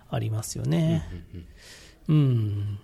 [0.09, 1.09] ありますよね。
[2.07, 2.79] うん。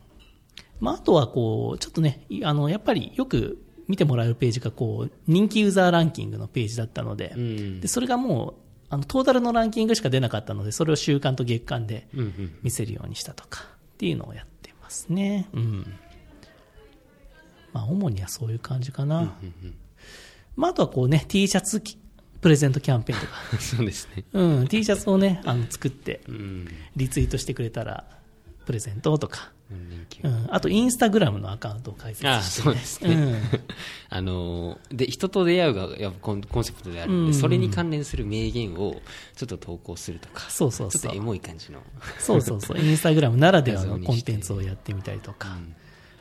[0.80, 8.54] まあ、あとはこう、ちょっとね、いあの、やっぱりよく見てもらえるページがこう、人気ユーザーランキングのページだったので、うんでそれがもう、
[8.90, 15.50] あの、トータルのランキングしか出なかったので、それを週間と月間でうんうん見せるようにしたとか、っていうのをやってますね。
[15.52, 15.94] うん。
[17.74, 19.20] まあ、主にはそういう感じかな。
[19.20, 19.76] うんうん
[20.56, 21.98] まあ、あとはこうね、T シャツき
[22.42, 24.24] プレゼントキャンペーンとか、 そうですね。
[24.34, 26.68] うん、T シャツをね、あの、作って、うん。
[26.96, 28.06] リツイートしてくれたら、
[28.66, 29.52] プレゼントとか、
[30.24, 32.34] うんあと、インスタグラムのアカウントを開設して、ね。
[32.36, 33.14] あそうですね。
[33.14, 33.36] うん。
[34.10, 37.34] あので人と出会うがやっぱコンセプトであるので、うん。
[37.34, 39.02] それに関連する名言を
[39.36, 41.02] ちょっと投稿するとか、そうそうそう。
[41.02, 41.82] ちょっとエモい感じの。
[42.20, 45.76] そうそうそう、インスタグラムならではのコンテンツをやってみたりとか、うん。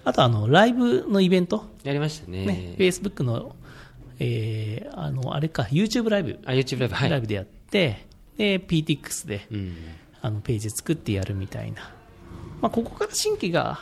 [0.05, 2.47] あと、あの、ライブのイベント、やりましたね。
[2.47, 3.55] ね、Facebook の、
[4.19, 7.11] えー、あの、あれか、YouTube ライブ、あ、YouTube ライブ、はい。
[7.11, 9.75] ライブでやって、で、PTX で、うん。
[10.23, 11.93] あのページ作ってやるみたいな、
[12.61, 13.81] まあ、ここから新規が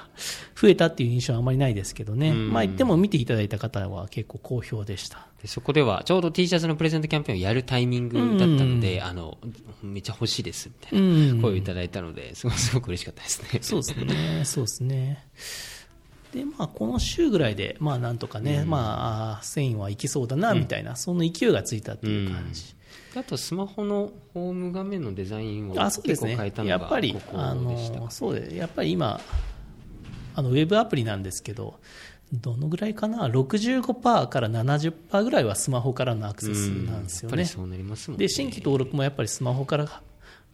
[0.54, 5.26] 増えたっていう印象はあまりないですけどね、うんまあ、言っても見ていただいた方は結構好評でした。
[5.42, 9.38] でそこでは、ちょうど T シャツのプレゼントキャンペーンをやるタイミングだったので、あの、
[9.82, 13.60] めっちゃ欲しいです、みたいなうん声をいただいたので、すごくすごく嬉しかったですね。
[13.62, 15.24] そうですね、そうですね。
[16.32, 22.74] で、まあ、この週ぐらいで、まあ、なんとかね、まあ繊維はいきそうだな、みたいな、その勢いがついたっていう感じ。
[23.18, 29.20] あと、スマホのホーム画面のデザインを結構変えたのが、やっぱりここあのそうでやっぱり今
[30.34, 31.80] あのウェブアプリなんですけど
[32.32, 37.36] どのぐらいかな？65%から70%ぐらいはスマホからのアクセスなんですよね。
[37.36, 38.16] ね。
[38.18, 40.02] で新規登録もやっぱりスマホから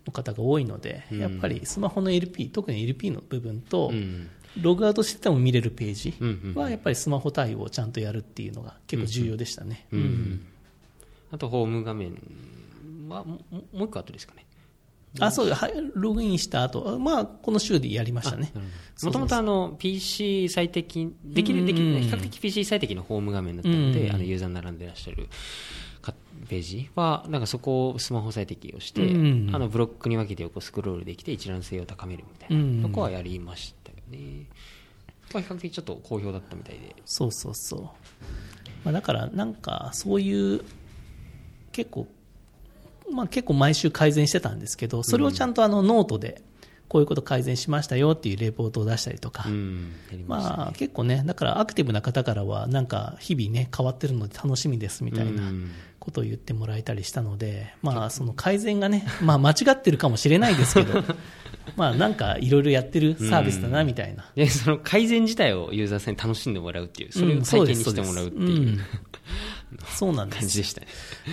[0.07, 4.31] の方が多いので、うんやっぱりスマホの LP 特に LP の部分と、うん。
[4.61, 6.15] ログアウトしてても見れるページ
[6.55, 10.47] はやっぱりスマホ対応をちゃんとやるっていうのが結構重要でしたね、うん。
[11.33, 12.17] あと、ホーム画面
[13.09, 13.41] は、も
[13.73, 14.47] う一個後ですかね。
[15.21, 16.99] あそうはいログインした後。
[16.99, 18.53] まあこの週でやりましたね。
[19.03, 22.01] もともとあの PC 最適、できる、できる、うん。
[22.01, 25.29] 比較的 PC 最適のホーム画面だったので、うんあのユーザー並んでらっしゃる
[26.03, 26.15] か
[26.49, 32.83] ページは、なんかそこをスマホ最適をして、うんあのブロックに分けて横スクロールできて一覧性を高めるみたいな、うん。
[32.83, 34.47] とこはやりましたよね。
[35.33, 36.97] まあ、比較的ちょっと好評だったみたいで。
[37.05, 37.81] そうそうそう、
[38.85, 40.65] まあ、だからなんかそういう
[41.71, 42.09] 結構、
[43.13, 46.43] まあ、結構毎週改善してたんですけどそれをちゃんとあのノートで
[46.89, 49.47] こういうこと改善しましたよっていうレポートを出したりとか、
[50.27, 55.71] まあ、結構ねだからアクティブな方からはなんか日々ね変わってるので楽しみですみたいなうん。
[56.05, 61.03] ことを言ってもらえたりしたので、まあ、その改善がね、 まあ、間違ってるかもしれないですけど
[61.77, 64.31] まあなんかいろいろやってるサービスだなみたいな。
[64.35, 68.45] で、その改善自体をユーザーさんに楽しんでもらうっていう、それを体験にしてもらうっていう。
[68.45, 68.81] うん
[69.87, 70.41] そうなんです。
[70.41, 70.87] 感じでしたね。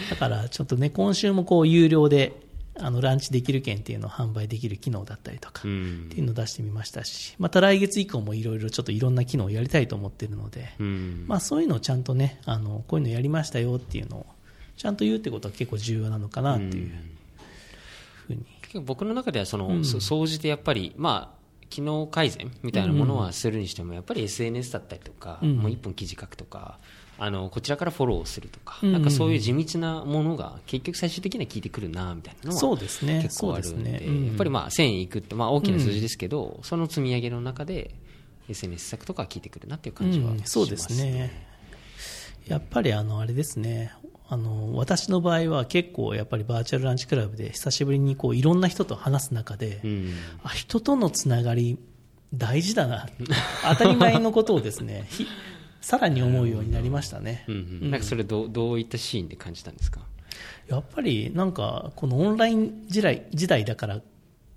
[0.09, 2.33] だからちょっとね、今週もこう有料で
[2.79, 11.25] あのランチできる券っていうのを販売できる機能だったりとか、うっんていうのを出してみましたし、また来月以降もいろいろちょっといろんな機能をやりたいと思ってるので、うん。
[11.27, 14.25] まあそういうのをちゃんとね、あのこういうのやりましたよっていうのを
[14.77, 16.91] ちゃんと言うってことは結構重要なのかなっていう
[18.27, 18.45] ふうに。
[18.61, 25.57] 結構僕の中ではその、う総じてやっぱり、まあ、機能改善みたいなものはするにしても、やっぱり SNS だったりとか、うん。
[25.57, 26.79] もう一本記事書くとか、
[27.23, 28.93] あのこちらからフォローをするとか、うん。
[28.93, 33.19] なんかそういう地道なものが結局最終的には効いてくるなみたいなのそうはですね。
[33.21, 34.01] 結構あるんで、ね。
[34.03, 34.25] うん。
[34.25, 37.93] やっぱりまあ1000いくって、まあ、大きな数字ですけど、その積み上げの中で
[38.49, 40.39] SNS 策とかは効いてくるなっていう感じはしうん。
[40.39, 41.47] ます、そうですね。
[42.47, 43.93] やっぱりあのあれですね。
[44.27, 50.13] あの私の場合は結構やっぱりバーチャルランチクラブで久しぶりにこういろんな人と話す中で、うん。
[50.43, 51.77] あ人とのつながり
[52.33, 53.07] 大事だな。
[53.69, 55.05] 当たり前のことをですね。
[55.11, 55.27] ひ
[55.81, 60.01] さらに思うようになりましたね、うんうんなんかそれどうどういったシーンで感じたんですか？
[60.67, 64.01] やっぱりなんかこのオンライン時代時代だから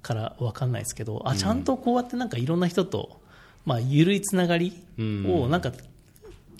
[0.02, 3.22] から分かんないですけどあちゃんとこうやってなんかいろんな人と、
[3.64, 5.72] まあ、緩いつながりをなんか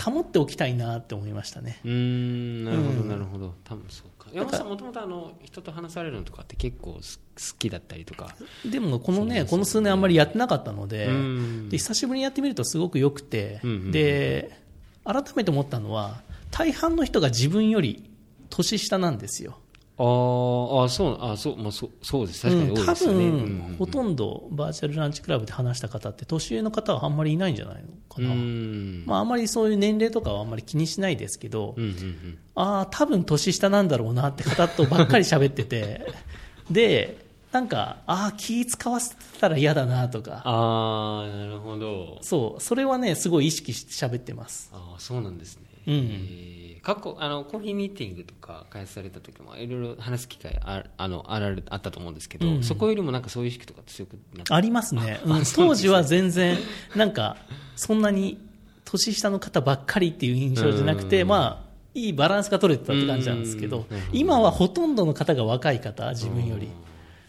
[0.02, 3.08] 保っておきたいなって思いましたね、うーんなるほどうん。
[3.08, 4.08] なるほど、多分そう。
[4.08, 8.34] か山本さんもともとあの人と話されるのとかって結構す好きだったりとか。
[8.64, 11.68] でもこのねこの数年あんまりやってなかったのでうん。
[11.68, 13.92] で久しぶりにやってみるとすごく良くて、うんうんうん。
[13.92, 14.58] で
[15.04, 18.10] 改めて思ったのは大半の人が自分より
[18.50, 19.58] 年下なんですよ。
[19.96, 22.42] あーあそうあそう、まあ、そうそうです。
[22.42, 23.58] 確かに多いですよね、うん、多うん。
[23.68, 29.04] 分、ほとんどバーチャルランチクラブで話した方って年上の方はあんまりいないんじゃないのかな、うん。
[29.06, 32.38] まあ、あんまりそういう年齢とかはあんまり気にしないですけど、うんうんうん。
[32.56, 36.06] ああ多分年下なんだろうなって方とばっかり喋ってて。
[36.70, 40.42] でなんかああ気使わせたら嫌だなとか。
[40.44, 42.18] ああなるほど。
[42.20, 44.70] そうそれはねすごい意識して喋ってます。
[44.72, 46.53] ああそうなんですね、うんえー
[46.84, 52.62] 過去あのコーヒーミーティングとか開発された時もいろいろ話す機会ああのあられあったと思うんですけど、うん。
[52.62, 55.42] そこよりもなんかそういう意識とか強くなありますね、うん。
[55.54, 56.58] 当時は全然
[56.94, 57.38] なんか
[57.74, 58.38] そんなに
[58.84, 61.28] 年下の方ばっかりっていう印象じゃなくて、うん。
[61.28, 66.68] まあいいバランスが取れてたって感じなんですけど今はほとんどの方が若い方自分より。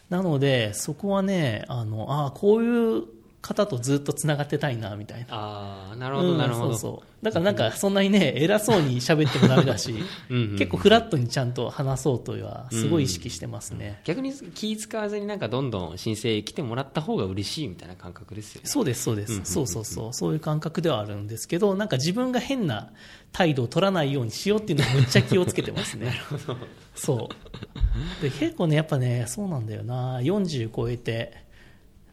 [0.10, 3.04] なのでそこはねあのあこういう
[3.46, 5.26] 方とずっとつながってたいなみたいな。
[5.30, 7.26] ああなるほどなるほど、うんそうそう。
[7.26, 9.94] だからなんかそんなにね偉そうに喋ってもダメだし
[10.30, 18.68] うんうん結構フラットにちゃんと話そうとはすごい意識してますね、逆に気使わずになんかどんどん申請来てもらった方が嬉しいみたいな感覚ですよね。
[18.68, 22.92] そうです、そうです、うんうんうんそうそうそう、そういう感覚ではあるんですけど、なんか自分が変な
[23.32, 26.14] 態度を取らないようにしようっていうのはむっちゃ気をつけてますね。
[26.96, 28.22] そう。
[28.22, 31.45] で、結構ね、やっぱね、そうなんだよな、40超えて、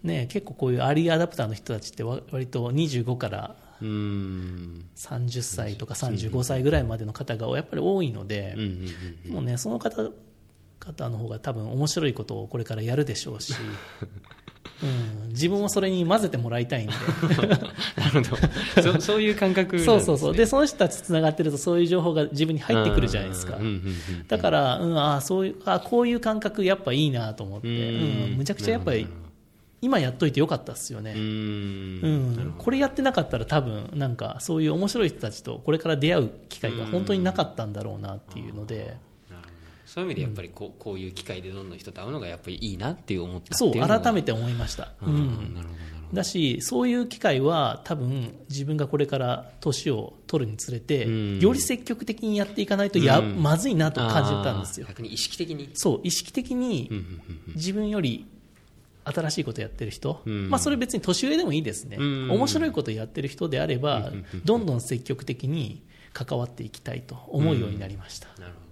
[0.02, 8.56] ね、結構こういうアーリーアダプターの人たちってわ割と25からうーん30歳とか35歳ぐらいまでの方がやっぱり多いので
[9.28, 10.10] もうね、その方
[10.80, 13.54] 方の方が多分面白いことをこれからやるでしょうし、
[14.82, 16.92] うん、自分もそれに混ぜてもらいたいんで。
[17.96, 18.36] なるほ
[18.82, 18.94] ど。
[18.94, 20.36] そそういう感覚ね、そうそうそう。
[20.36, 23.58] で、その人たちとつながってると、そういう情報が自分に入ってくるじゃないですか。
[24.26, 29.06] だから、うん、あそういう、あこういう感覚やっぱいいなと思って、うん、むちゃくちゃやっぱり、
[29.82, 31.12] 今やっといてよかったっすよね。
[31.14, 32.00] うん。
[32.00, 38.96] ん、これやってなかったら多分、なんか、そういう面白い人たちとこれから出会う機会が本当になかったんだろうなっていうので、
[39.84, 44.92] そういう意味でやっぱりこうこういう機会でどんどん人と会うのがやっぱりいいなっていう思ったってそ、いう改めて思いました。
[45.02, 45.56] ううん。
[46.14, 51.40] だし、そういう機会は多分自分がこれから年を取るにつれて、うん。
[51.40, 53.42] より積極的にやっていかないとや、うん。
[53.42, 54.86] まずいなと感じたんですよ。
[54.88, 55.70] 逆に意識的に？
[55.74, 56.88] そう、意識的に
[57.54, 58.26] 自分より
[59.04, 60.50] 新しいことやってる人、うん。
[60.50, 62.30] まあ、それ別に年上でもいいですね、うん。
[62.30, 68.28] 面白いことやってる人であればうんどんどん積極的に関わっていきたいと思うようになりました。
[68.40, 68.62] なるほど。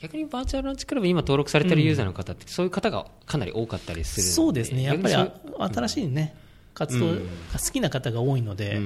[0.00, 6.34] 逆にバーチャルランチクラブ今登録されてるユーザーの方ってそういう方がかなり多かったりするのそうですね、やっぱり新しいね、
[6.74, 7.20] 活動が
[7.58, 8.78] 好きな方が多いので、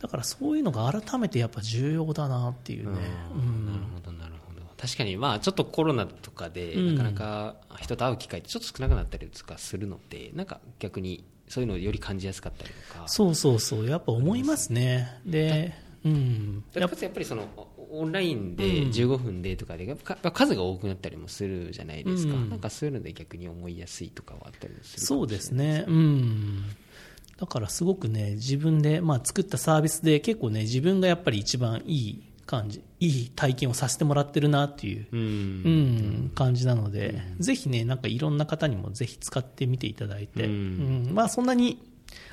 [0.00, 2.98] だからそういうのが改めてやっぱ重要だなっていうね。
[3.34, 3.66] うん。
[3.66, 4.18] なるほどな。
[4.18, 4.21] るほど
[4.82, 15.20] 確かにまあちょっとコロナとかでうんなかなか人と会う機会ってちょっと少なくなったりとかするのでなんか逆にそういうのをより感じやすかったりとかそうそうそう、やっぱ思いますね。
[15.26, 16.64] で、うん。
[16.74, 17.46] やっぱやっぱりその
[17.90, 25.84] オンラインでうん15分でとかでやっぱ数が多くなったりもするじゃないですか、うんなんかそういうので逆に思いやすいとかはあったりもするそうですね。
[25.86, 26.64] うん。
[27.38, 35.20] だからすごくね、自分で、まあ、作ったサービスで結構ね、自分がやっぱり一番いい感じ、いい体験をさせてもらってるなっていう、うん。
[35.20, 35.24] う
[36.26, 41.06] ん、感じなので、ぜひね、なんかいろんな方にもぜひ使ってみていただいて、ううん。
[41.08, 41.78] んまあそんなに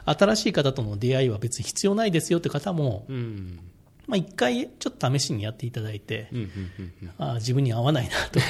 [0.03, 3.59] 新しい方との出会いは別に必要ないですよって方も、うん。
[4.07, 6.47] まあ一回ちょっと試しにやっていただいて、うんうんう
[6.81, 7.09] んうん。
[7.17, 8.45] ああ自分に合わないなとか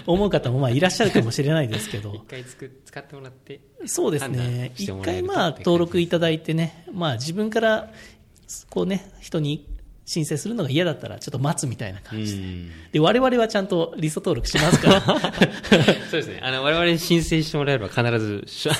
[0.06, 2.14] 思う方もまあいらっしゃるかもしれないですけど。
[2.16, 7.92] 一、回つく使ってもらってそうです判ね断し、て一もらえると回まあ登録いただいてね、まあ自分から
[8.70, 9.66] こうね、人に
[10.06, 12.42] 申請するのが嫌だったらちょっと待つみたいな感じで。
[12.42, 12.70] うん。
[12.92, 15.00] で、我々はちゃんとリスト登録しますから。
[16.10, 16.40] そうですね。
[16.42, 18.70] あの我々に申請してもらえれば必ず承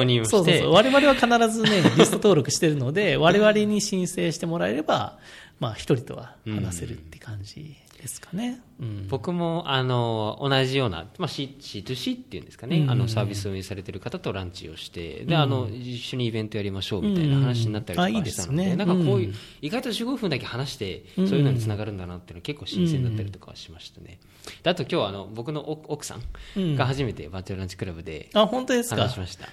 [0.00, 0.30] 認をして。
[0.30, 0.72] そうそうそう。
[0.72, 5.18] 我々は必ずね、リスト登録してるので、我々に申請してもらえれば、
[5.60, 8.60] まあ一人とは話せるって感じですかね。
[8.80, 9.08] うん。
[9.08, 12.90] 僕もあの同じような、まあ、C- C2C っていうんですかね、うん。
[12.90, 18.76] あのサービスを運営されてる方とランチをして、であの一緒にイベントやりましょうみたいな話になったりとかしたので、ですね。
[18.76, 19.34] なんかこういう、うん。
[19.62, 21.28] 意外と15分だけ話して、うん。
[21.28, 24.06] そういうのにつながるんだなっていうのは結構新鮮だったりとかはしましたね。
[24.06, 24.18] で
[24.64, 26.16] あと今日はあの僕の奥奥さ
[26.56, 26.74] うん。
[26.74, 29.02] んが初めてバーチャルランチクラブであ、本当ですか？
[29.02, 29.46] 話しました。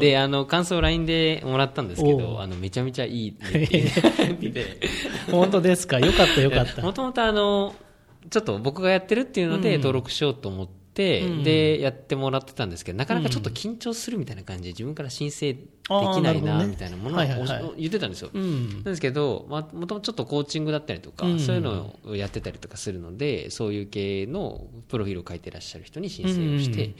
[0.00, 4.66] で、あの、感想を LINE でもらったんですけど、あの、めちゃめちゃいいねって言ってて、
[5.30, 5.98] 本当ですか？
[6.00, 6.82] よかったよかった。
[6.82, 7.74] もともとあの、
[8.30, 9.80] ちょっと僕がやってるっていうのでうん。
[9.80, 11.42] 登録しようと思って、うん。
[11.44, 14.64] で、やってもらってたんですけど、なかなかちょっと緊張するみたいな感じ。
[14.64, 15.58] で自分から申請で
[16.14, 17.62] きないなみたいなものをはいはいはい。
[17.62, 18.30] お言ってたんですよ。
[18.32, 18.68] うん。
[18.68, 18.82] なん。
[18.84, 21.40] ですけど、まあ、もともとちょっとコーチングだったりとか、うん。
[21.40, 26.94] そういうのをやってたりとかするので、そういう系のプロフィールを書いてらっしゃる人に申請をして、うん。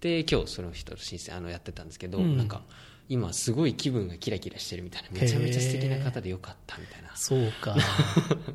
[0.00, 2.36] で、今日その人と申請、あの、やってたんですけど、うん。
[2.36, 2.62] なんか、
[3.08, 7.10] 今すごい気分がキラキラしてるみたいなめちゃめちゃ素敵な方でよかったみたいな。
[7.16, 7.74] そうか。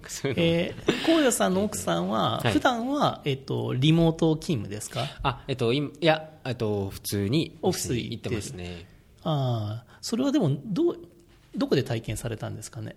[0.08, 2.54] そういうえー、荒野さんの奥さんは、はい。
[2.54, 5.08] 普段は、えっと、リモート勤務ですか？
[5.24, 8.86] あえっと今いやえっと普通にオフィスに行ってますね。
[9.24, 10.99] ああ、それはでも、どう、
[11.56, 12.95] どこで体験されたんですかね？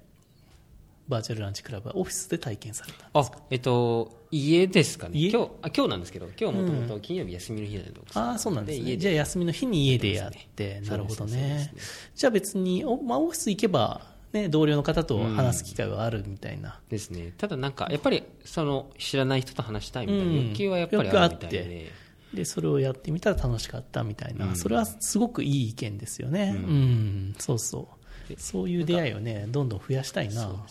[1.09, 5.19] バーチャルランチクラブはオフィスで体験されたんですあえっと家ですかね。
[5.19, 5.31] 家？
[5.31, 8.91] 今日あ今日なんですけど今日もともと金曜日休みの日なんで、ああ、そうなんですね。
[8.91, 10.89] 家じゃあ休みの日に家でやって、ね。
[10.89, 11.69] なるほどね。
[11.69, 12.11] そうです。
[12.15, 14.01] じゃあ別に、おまあ、オフィス行けば、
[14.33, 16.81] ね、同僚の方と話す機会はあるみたいな。
[16.89, 17.33] ですね。
[17.39, 20.47] ただなんかやっぱりその知らない人と話したいみたいなうん。
[20.49, 21.93] 欲求はやっぱりあるみたいで、
[22.35, 24.57] で、それをやってみたら楽しかったみたいな、うん。
[24.57, 26.55] それはすごくいい意見ですよね。
[26.57, 27.89] うん、そうそ
[28.29, 28.35] う。
[28.37, 30.67] そういう出会いをね、どんどん増やしたいな。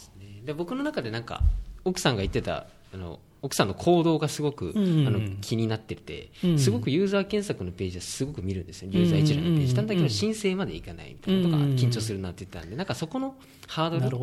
[0.45, 1.41] で僕の中でなんか
[1.83, 13.35] 奥さんが言ってたあの奥さんの行動がすごく、うんあの気になってて、うんすごくユーザー検索のページはすごく見るんですよユーザー一覧のページ、うんなんだけど申請までいかないみたいなとか、うん緊張するなって言ってたんでなんかそこの
[13.67, 14.15] ハードル。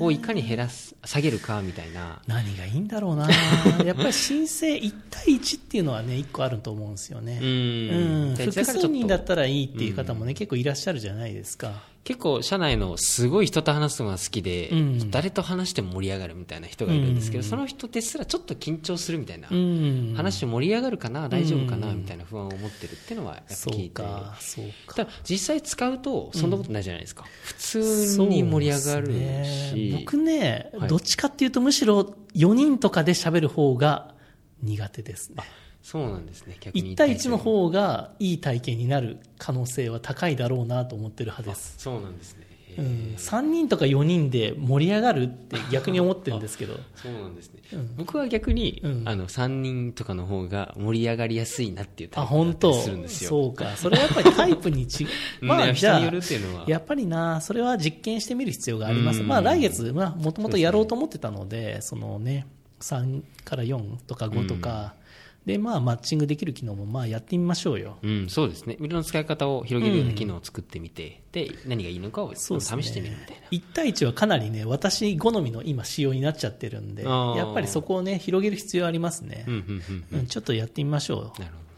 [0.00, 3.28] をいかに減らす下げるかみたいな何がいいんだろうな。
[3.84, 7.40] やっぱり申請1対1っていうのはね、1個あると思うんですよね。
[7.42, 11.82] うん複数人だったらいいっていう方もね、結構いらっしゃるじゃないですか。
[12.08, 15.10] 結構社内のすごい人と話すのが好きで、うん。
[15.10, 17.50] 誰と話しても盛り上がるみたいな人がいるんですけど、うん。
[17.50, 20.14] その人ですらちょっと緊張するみたいな、うん。
[20.16, 24.02] 話盛り上がるかな大丈夫かな、うんみたいな不安を持ってるっていうのはやっぱ聞いて。
[24.94, 29.98] ただ実際使うとそんなことないじゃないですか、普通に盛り上がるし、ね。
[30.00, 30.88] 僕ね、はい。
[30.88, 34.14] どっちかっていうとむしろ4人とかで喋る方が
[34.62, 35.42] 苦手ですね。
[35.88, 41.76] そうなんですね逆に1対1の方がいい体験になる可能性は高いだろうなと思ってる派です。
[41.78, 47.96] そうなんですね、へうーん、3人とか4人で盛り上がるって逆に思ってるんですけど、 そうなんですね、うん。
[47.96, 49.02] 僕は逆に、うん。
[49.06, 53.30] あの3人とかの方が盛り上がりやすいなっていうタあ、イプだするんですよ。
[53.30, 53.74] そうか。
[53.78, 55.06] それはやっぱりタイプに違
[55.40, 55.66] まあ、
[56.66, 59.22] やっぱりな、それは実験してみる必要があります。
[59.22, 59.26] うん。
[59.26, 62.46] まあ来月、まあもともとやろうと思ってたので、そのね、
[62.80, 64.97] 3から4とか5とか、
[65.48, 67.96] で、まあマッチングできる機能もまあやってみましょうよ。
[68.02, 68.76] うん、そうですね。
[68.78, 73.48] いろんな使い方を広げるような機能を作ってみて、で、何がいいのかを試してみるみたいな。
[73.50, 79.54] 1対1はかなりね、私好みの今仕様になっちゃってるんで、やっぱりそこをね、広げる必要ありますねうん、。
[79.54, 79.82] うん、
[80.12, 80.18] うん。
[80.18, 81.40] うん、ちょっとやってみましょう。
[81.40, 81.68] なるほど。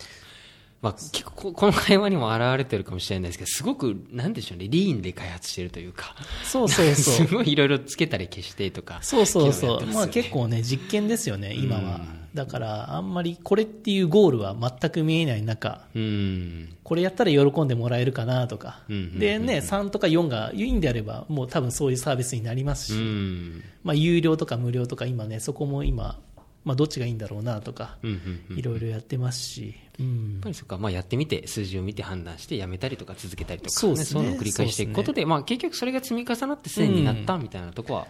[0.83, 7.27] まあ、結構ここの会話にも表れてるかもしれないですけど、すごく、なんでしょうね、リーンで開発してるというか、そうそうそすう。
[7.37, 9.87] ごいいろいろつけたり消してとか、そうそうそう。
[9.87, 12.20] ねまあ結構ね、実験ですよね、今はうん。
[12.35, 16.77] だから、あんまりこれっていうゴールは全く見えない中、うん。
[16.85, 18.83] これやったら喜んでもらえるかなとか。
[18.89, 23.63] うんうんうんうんでね、3とか4がいいんであれば、もう多分そういうサービスになりますうし、ん。
[23.83, 26.19] まあ有料とか無料とか今ね、そこも今、
[26.65, 28.59] まあどっちがいいんだろうなとか、うん、うん、うん。
[28.59, 38.07] いろいろやってますし、うんやっぱりそっか、まあ、やってみて、数字を見て判断して、やめたりとか続けたりとか、ねそういうのを繰り返していくことで、まあ、結局それが積み重なって1000になったみたいなとこは、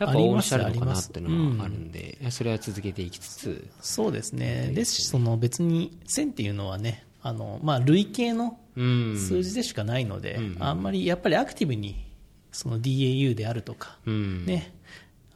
[0.00, 4.72] やっぱおっしゃるのかなっていうのはあるんで、それは続けていきつつ、そうですね。
[4.74, 9.16] ですし、その別に1000っていうのはね、あの、まあ累計のうん。
[9.18, 10.56] 数字でしかないので、うん。
[10.58, 12.06] あんまりやっぱりアクティブに
[12.52, 14.46] その DAU であるとか、うん。
[14.46, 14.72] ね、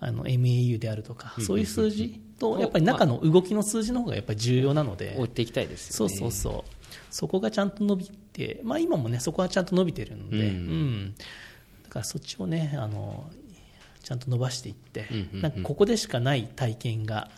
[0.01, 1.45] あの MAU であるとか、うん。
[1.45, 2.61] そういう数字とうん。
[2.61, 6.21] やっぱり中の動きの数字の方がやっぱり重要なので、追っていきたいですそうよね。
[6.21, 6.71] そうそう、
[7.11, 10.45] そこがちゃんと伸びて、まあ、今もね、そこはちゃんと伸びてるので、うん。
[10.45, 11.15] うん。
[11.85, 13.31] だからそっちをねあの、
[14.05, 15.43] ちゃんと伸ばしていって、うんうんうん。
[15.43, 17.31] なんかここでしかない体験が、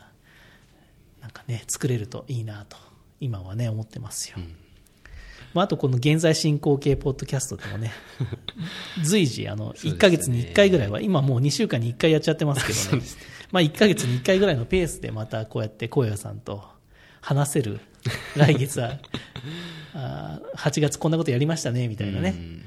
[1.23, 2.77] なんかね、作れるといいなと、
[3.21, 4.39] 今はね、思ってますよ。
[5.55, 7.93] まあ、あとこの現在進行形ポッドキャストでもね、
[9.03, 9.93] 随時、あの、すね。
[9.93, 13.09] 1ヶ月に1回ぐらいは、今もう2週間に1回やっちゃってますけどね、
[13.53, 16.65] まあ1ヶ月に1回ぐらいのペースでまたこうやって荒野さんと
[17.21, 17.81] 話せる、
[18.37, 18.99] 来月は、
[19.95, 22.31] あー8月こんなことやりましたね、みたいなね。
[22.31, 22.63] うん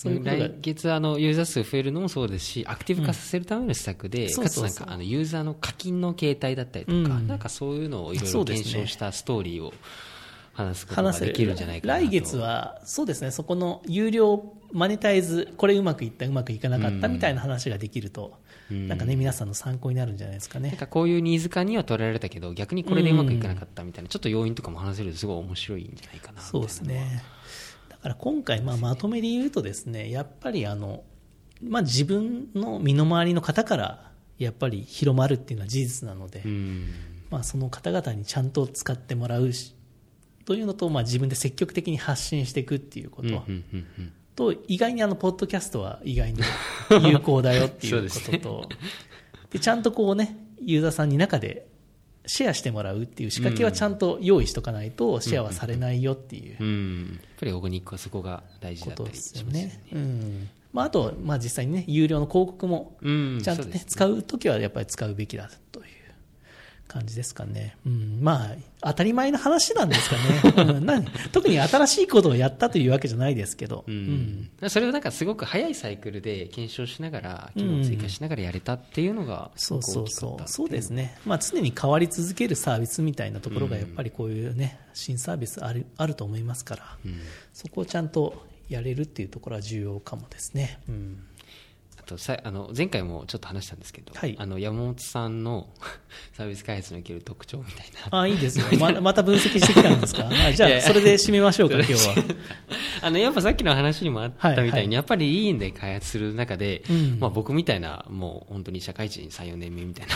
[0.00, 4.42] そういう来月あのユーザー数増えるのもそうですしアクティブ化させるための施策で、うん。
[4.42, 7.28] かつなんかあのユーザーの課金の形態だったりとか、うん。
[7.28, 9.74] なんかそういうのをいろいろ検証したストーリーを
[10.54, 12.06] 話すことができるんじゃないかなと。
[12.06, 18.38] 来月は、そうですね、そこの有料マネタイズ、これうまくいった、うまくいかなかったみたいな話ができると、
[18.70, 18.88] うん。
[18.88, 20.70] なんかね、皆さんの参考になるんじゃないですかね。
[20.70, 27.22] なんかこういうニーズ化には捉えられたけど逆にこれでうまくいかなかったみたいな、ちょっと要因とかも話せるとすごい面白いんじゃないかなそうですね。
[28.00, 31.04] だから今回、まあ、まとめで言うとですね、やっぱりあの、
[31.62, 36.88] まあ、自分の身の回りの方から、やっぱり広まるっていうのは事実なので、うん。
[37.30, 39.74] まあ、その方々にちゃんと使ってもらうし、
[40.46, 44.12] というのと、まあ、自分で積極的に発信していくっていうこと、うんうんうんうん。
[44.34, 46.40] と、意外にあの、ポッドキャストは意外に
[47.10, 48.68] 有効だよっていうことと、
[49.50, 51.66] でちゃんとこうね、ユーザーさんに中で
[52.30, 59.80] シェアしてもらうっていう仕掛けはちゃんと用意しとかないとシェアはされないよっていううん、やっぱりオーガニックはそこが大事だことでったりしますよね。。
[59.92, 60.48] うん。
[60.72, 65.86] まあ、あと、まあ、実際にね、有料の広告もうん、ちゃんとね、そうです使うときはやっぱり使うべきだという
[66.90, 67.76] 感じですかね。
[67.86, 70.74] うん、まあ、当たり前の話なんですかね。
[70.74, 73.84] うん、何特に新しいことをやったというわけじゃないですけど。
[73.86, 80.48] ううんん、それをなんかすごく早いサイクルで検証しながら、機能を追加しながらやれたっていうのが、すそうそうそう。
[80.48, 81.16] そうですね。
[81.24, 87.20] まあ、常に変わり続けるサービスみたいなところが、やっぱりこういうね、新サービスあるあると思いますから、うん
[87.52, 90.80] そこをちゃんとやれるっていうところは重要かもですね。
[90.88, 91.24] うん。
[92.10, 94.34] あとさあの前回もちょっと話したんですけど、はい。
[94.36, 95.68] あの山本さんの
[96.34, 98.20] サービス開発における特徴みたいな。
[98.20, 98.66] あいいですよ。
[98.80, 100.26] ま また分析してきたんですか？
[100.28, 102.14] あじゃあ、それで締めましょうか、今日は。
[103.02, 104.92] あのやっぱさっきの話にもあったみたいに、はいはい。
[104.92, 107.18] やっぱりいいんで開発する中で、うん。
[107.20, 110.14] まあ、僕みたいなもう本当に社会人3、4年目みたいな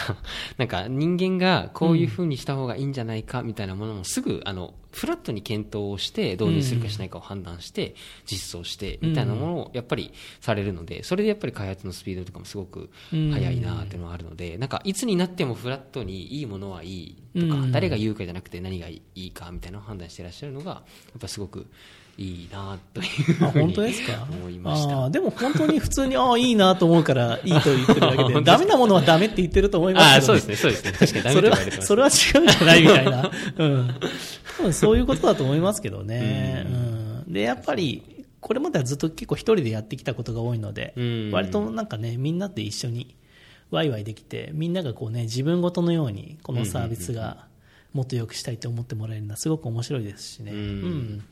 [0.59, 17.73] なんか人間がこういうふうにした方がいいんじゃないかみたいなものもすぐあのフラットに検討をして導入するかしないかを判断して実装してみたいなものをやっぱりされるのでそれでやっぱり開発のスピードとかもすごく速いなっていうのはあるのでなんかいつになってもフラットにいいものはいいとかうん。
[17.73, 20.79] 誰が言うかじゃなくて何がいいかみたいな判断していらっしゃるのがや
[21.19, 21.67] っぱすごく
[22.17, 24.27] いいなというあふうに本当ですか？
[24.31, 25.11] 思いました。
[25.11, 30.93] でも本当に普通に、ああ、いいなと思うから、いいと言ってるだけで、 ダメなものはダメって言ってると思いますああ、けど、そうですね、そうですね。
[30.93, 31.57] 確かにダメそれは。
[31.83, 33.95] それは違うんじゃないみたいな、うん、
[34.59, 36.65] 多 分そういうことだと思いますけどね、
[37.27, 37.33] うん。
[37.33, 38.03] でやっぱり
[38.45, 43.17] これまではずっと結構一人でやってきたことが多いので、うん割となんかね、みんなで一緒に
[43.71, 47.47] ワイワイできて、みんながこうね自分ごとのように、このサービスが
[47.95, 50.53] もっと良くしたいと思ってもらえるのは、すごく面白いですしね。
[50.53, 51.25] うんうん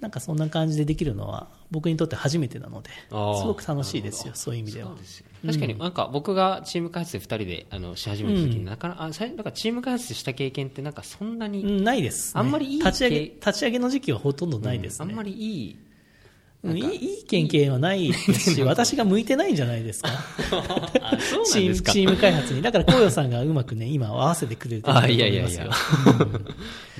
[0.00, 4.90] なんかそんな感じでできるのは僕にとって初めてなので、すごく楽しいですよ、そういう意味では
[5.46, 12.40] 確かになんか僕がチーム開発で2人であのし始めた時になかなか、あさいなんかチーム開発した経験ってなんかそんなに、うんないです、ね。
[12.40, 15.06] あんまりいい立ち上げ、経立ち上げの時期はほとんどないですね。
[15.08, 15.76] あんまりいい。
[16.64, 20.10] うんいいいい経験はないですし、 私が向いてないんじゃないですか？
[21.50, 22.62] チームチーム開発に。
[22.62, 25.18] だから、紅葉さんがうまくね、 今合わせてくれてるといいますよ。
[25.18, 25.64] やいやいや。
[25.64, 25.66] い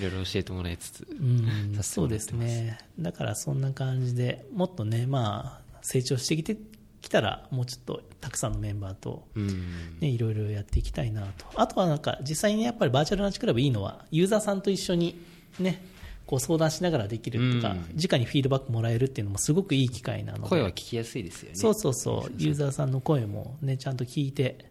[0.02, 1.06] ろいろ教えてもらいつつ。
[1.10, 2.78] うん、そうですね。
[2.98, 6.56] だから、そんな感じでもっとね、まあ、成長してきて
[7.00, 9.98] きたら、もうちょっとたくさんのメンバーと、うん。
[10.00, 11.46] ね、いろいろやっていきたいなと。
[11.54, 15.16] あとはなんか、実際にねやっぱりバーチャルランチクラブいいのは、ユーザーさんと一緒に
[15.60, 15.84] ね、
[16.32, 20.48] こう相談しながらできるとか、うん直にフィードバックもらえるっていうのもすごくいい機会なので。
[20.48, 21.56] 声は聞きやすいですよね。
[21.56, 24.64] そうそうそう、ユーザーさんの声もね、ちゃんと聞いて、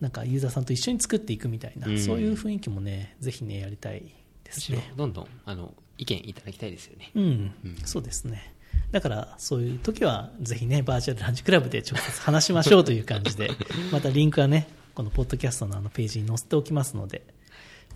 [0.00, 4.02] なんかユーザーさんと一緒に作っていくみたいな、うんそういう雰囲気もね、ぜひね、やりたい
[4.44, 4.92] ですね。
[4.96, 7.10] どんどんあの意見いただきたいですよね。
[7.16, 7.52] うん、
[7.84, 8.54] そうですね。
[8.92, 13.50] だから、そういう時は、ぜひね、バーチャルランチクラブで直接話しましょうという感じで、
[13.90, 17.22] またリンクはね、このポッドキャストのあのページに載せておきますので、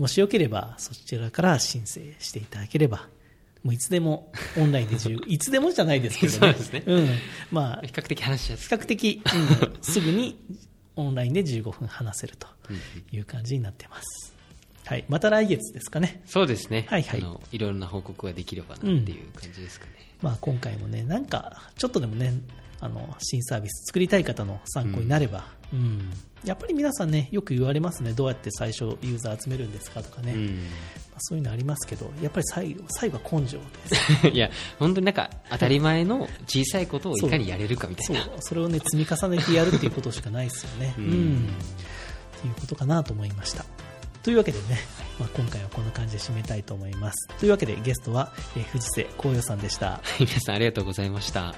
[0.02, 3.06] もしよければ、そちらから申請していただければ、
[3.62, 6.38] もういつでもオンラインで15、 いつでもじゃないですけどね。
[6.40, 7.08] そうですねうん。
[7.52, 8.68] まあ、比較的話しやすい。
[8.68, 10.36] 比較的、うんすぐに
[10.96, 12.48] オンラインで15分話せると
[13.12, 14.34] いう感じになってます。
[14.86, 15.04] はい。
[15.08, 16.20] また来月ですかね。
[16.26, 16.84] そうですね。
[16.88, 19.92] はいはいあのいろんな報告ができればなっていう感じですかね。
[20.20, 22.34] まあ今回もね、なんか、ちょっとでもね、
[22.80, 26.10] あの、新サービス作りたい方の参考になれば、うん。
[26.44, 28.12] やっぱり皆さんね、よく言われますね。
[28.12, 30.32] どうやって最初ユーザー集めるんですかとかね。
[30.32, 30.46] うん
[31.12, 34.28] まあ、そういうのありますけど、やっぱり最後、最後は根性です。
[34.32, 40.94] いや、本当になんか当たり前の小さいことをいかにやれるかみたいそうな。、それをね、積み重ねてやるっていうことしかないですよね。
[40.98, 41.48] う うんん。
[42.38, 43.64] っていうことかなと思いました。
[44.22, 44.78] というわけでね、
[45.18, 47.28] まあ、今回はこんな感じで締めたいと思います。
[47.38, 50.00] というわけでゲストは、えー藤瀬光代さんでした。
[50.18, 51.54] 皆さんありがとうございました。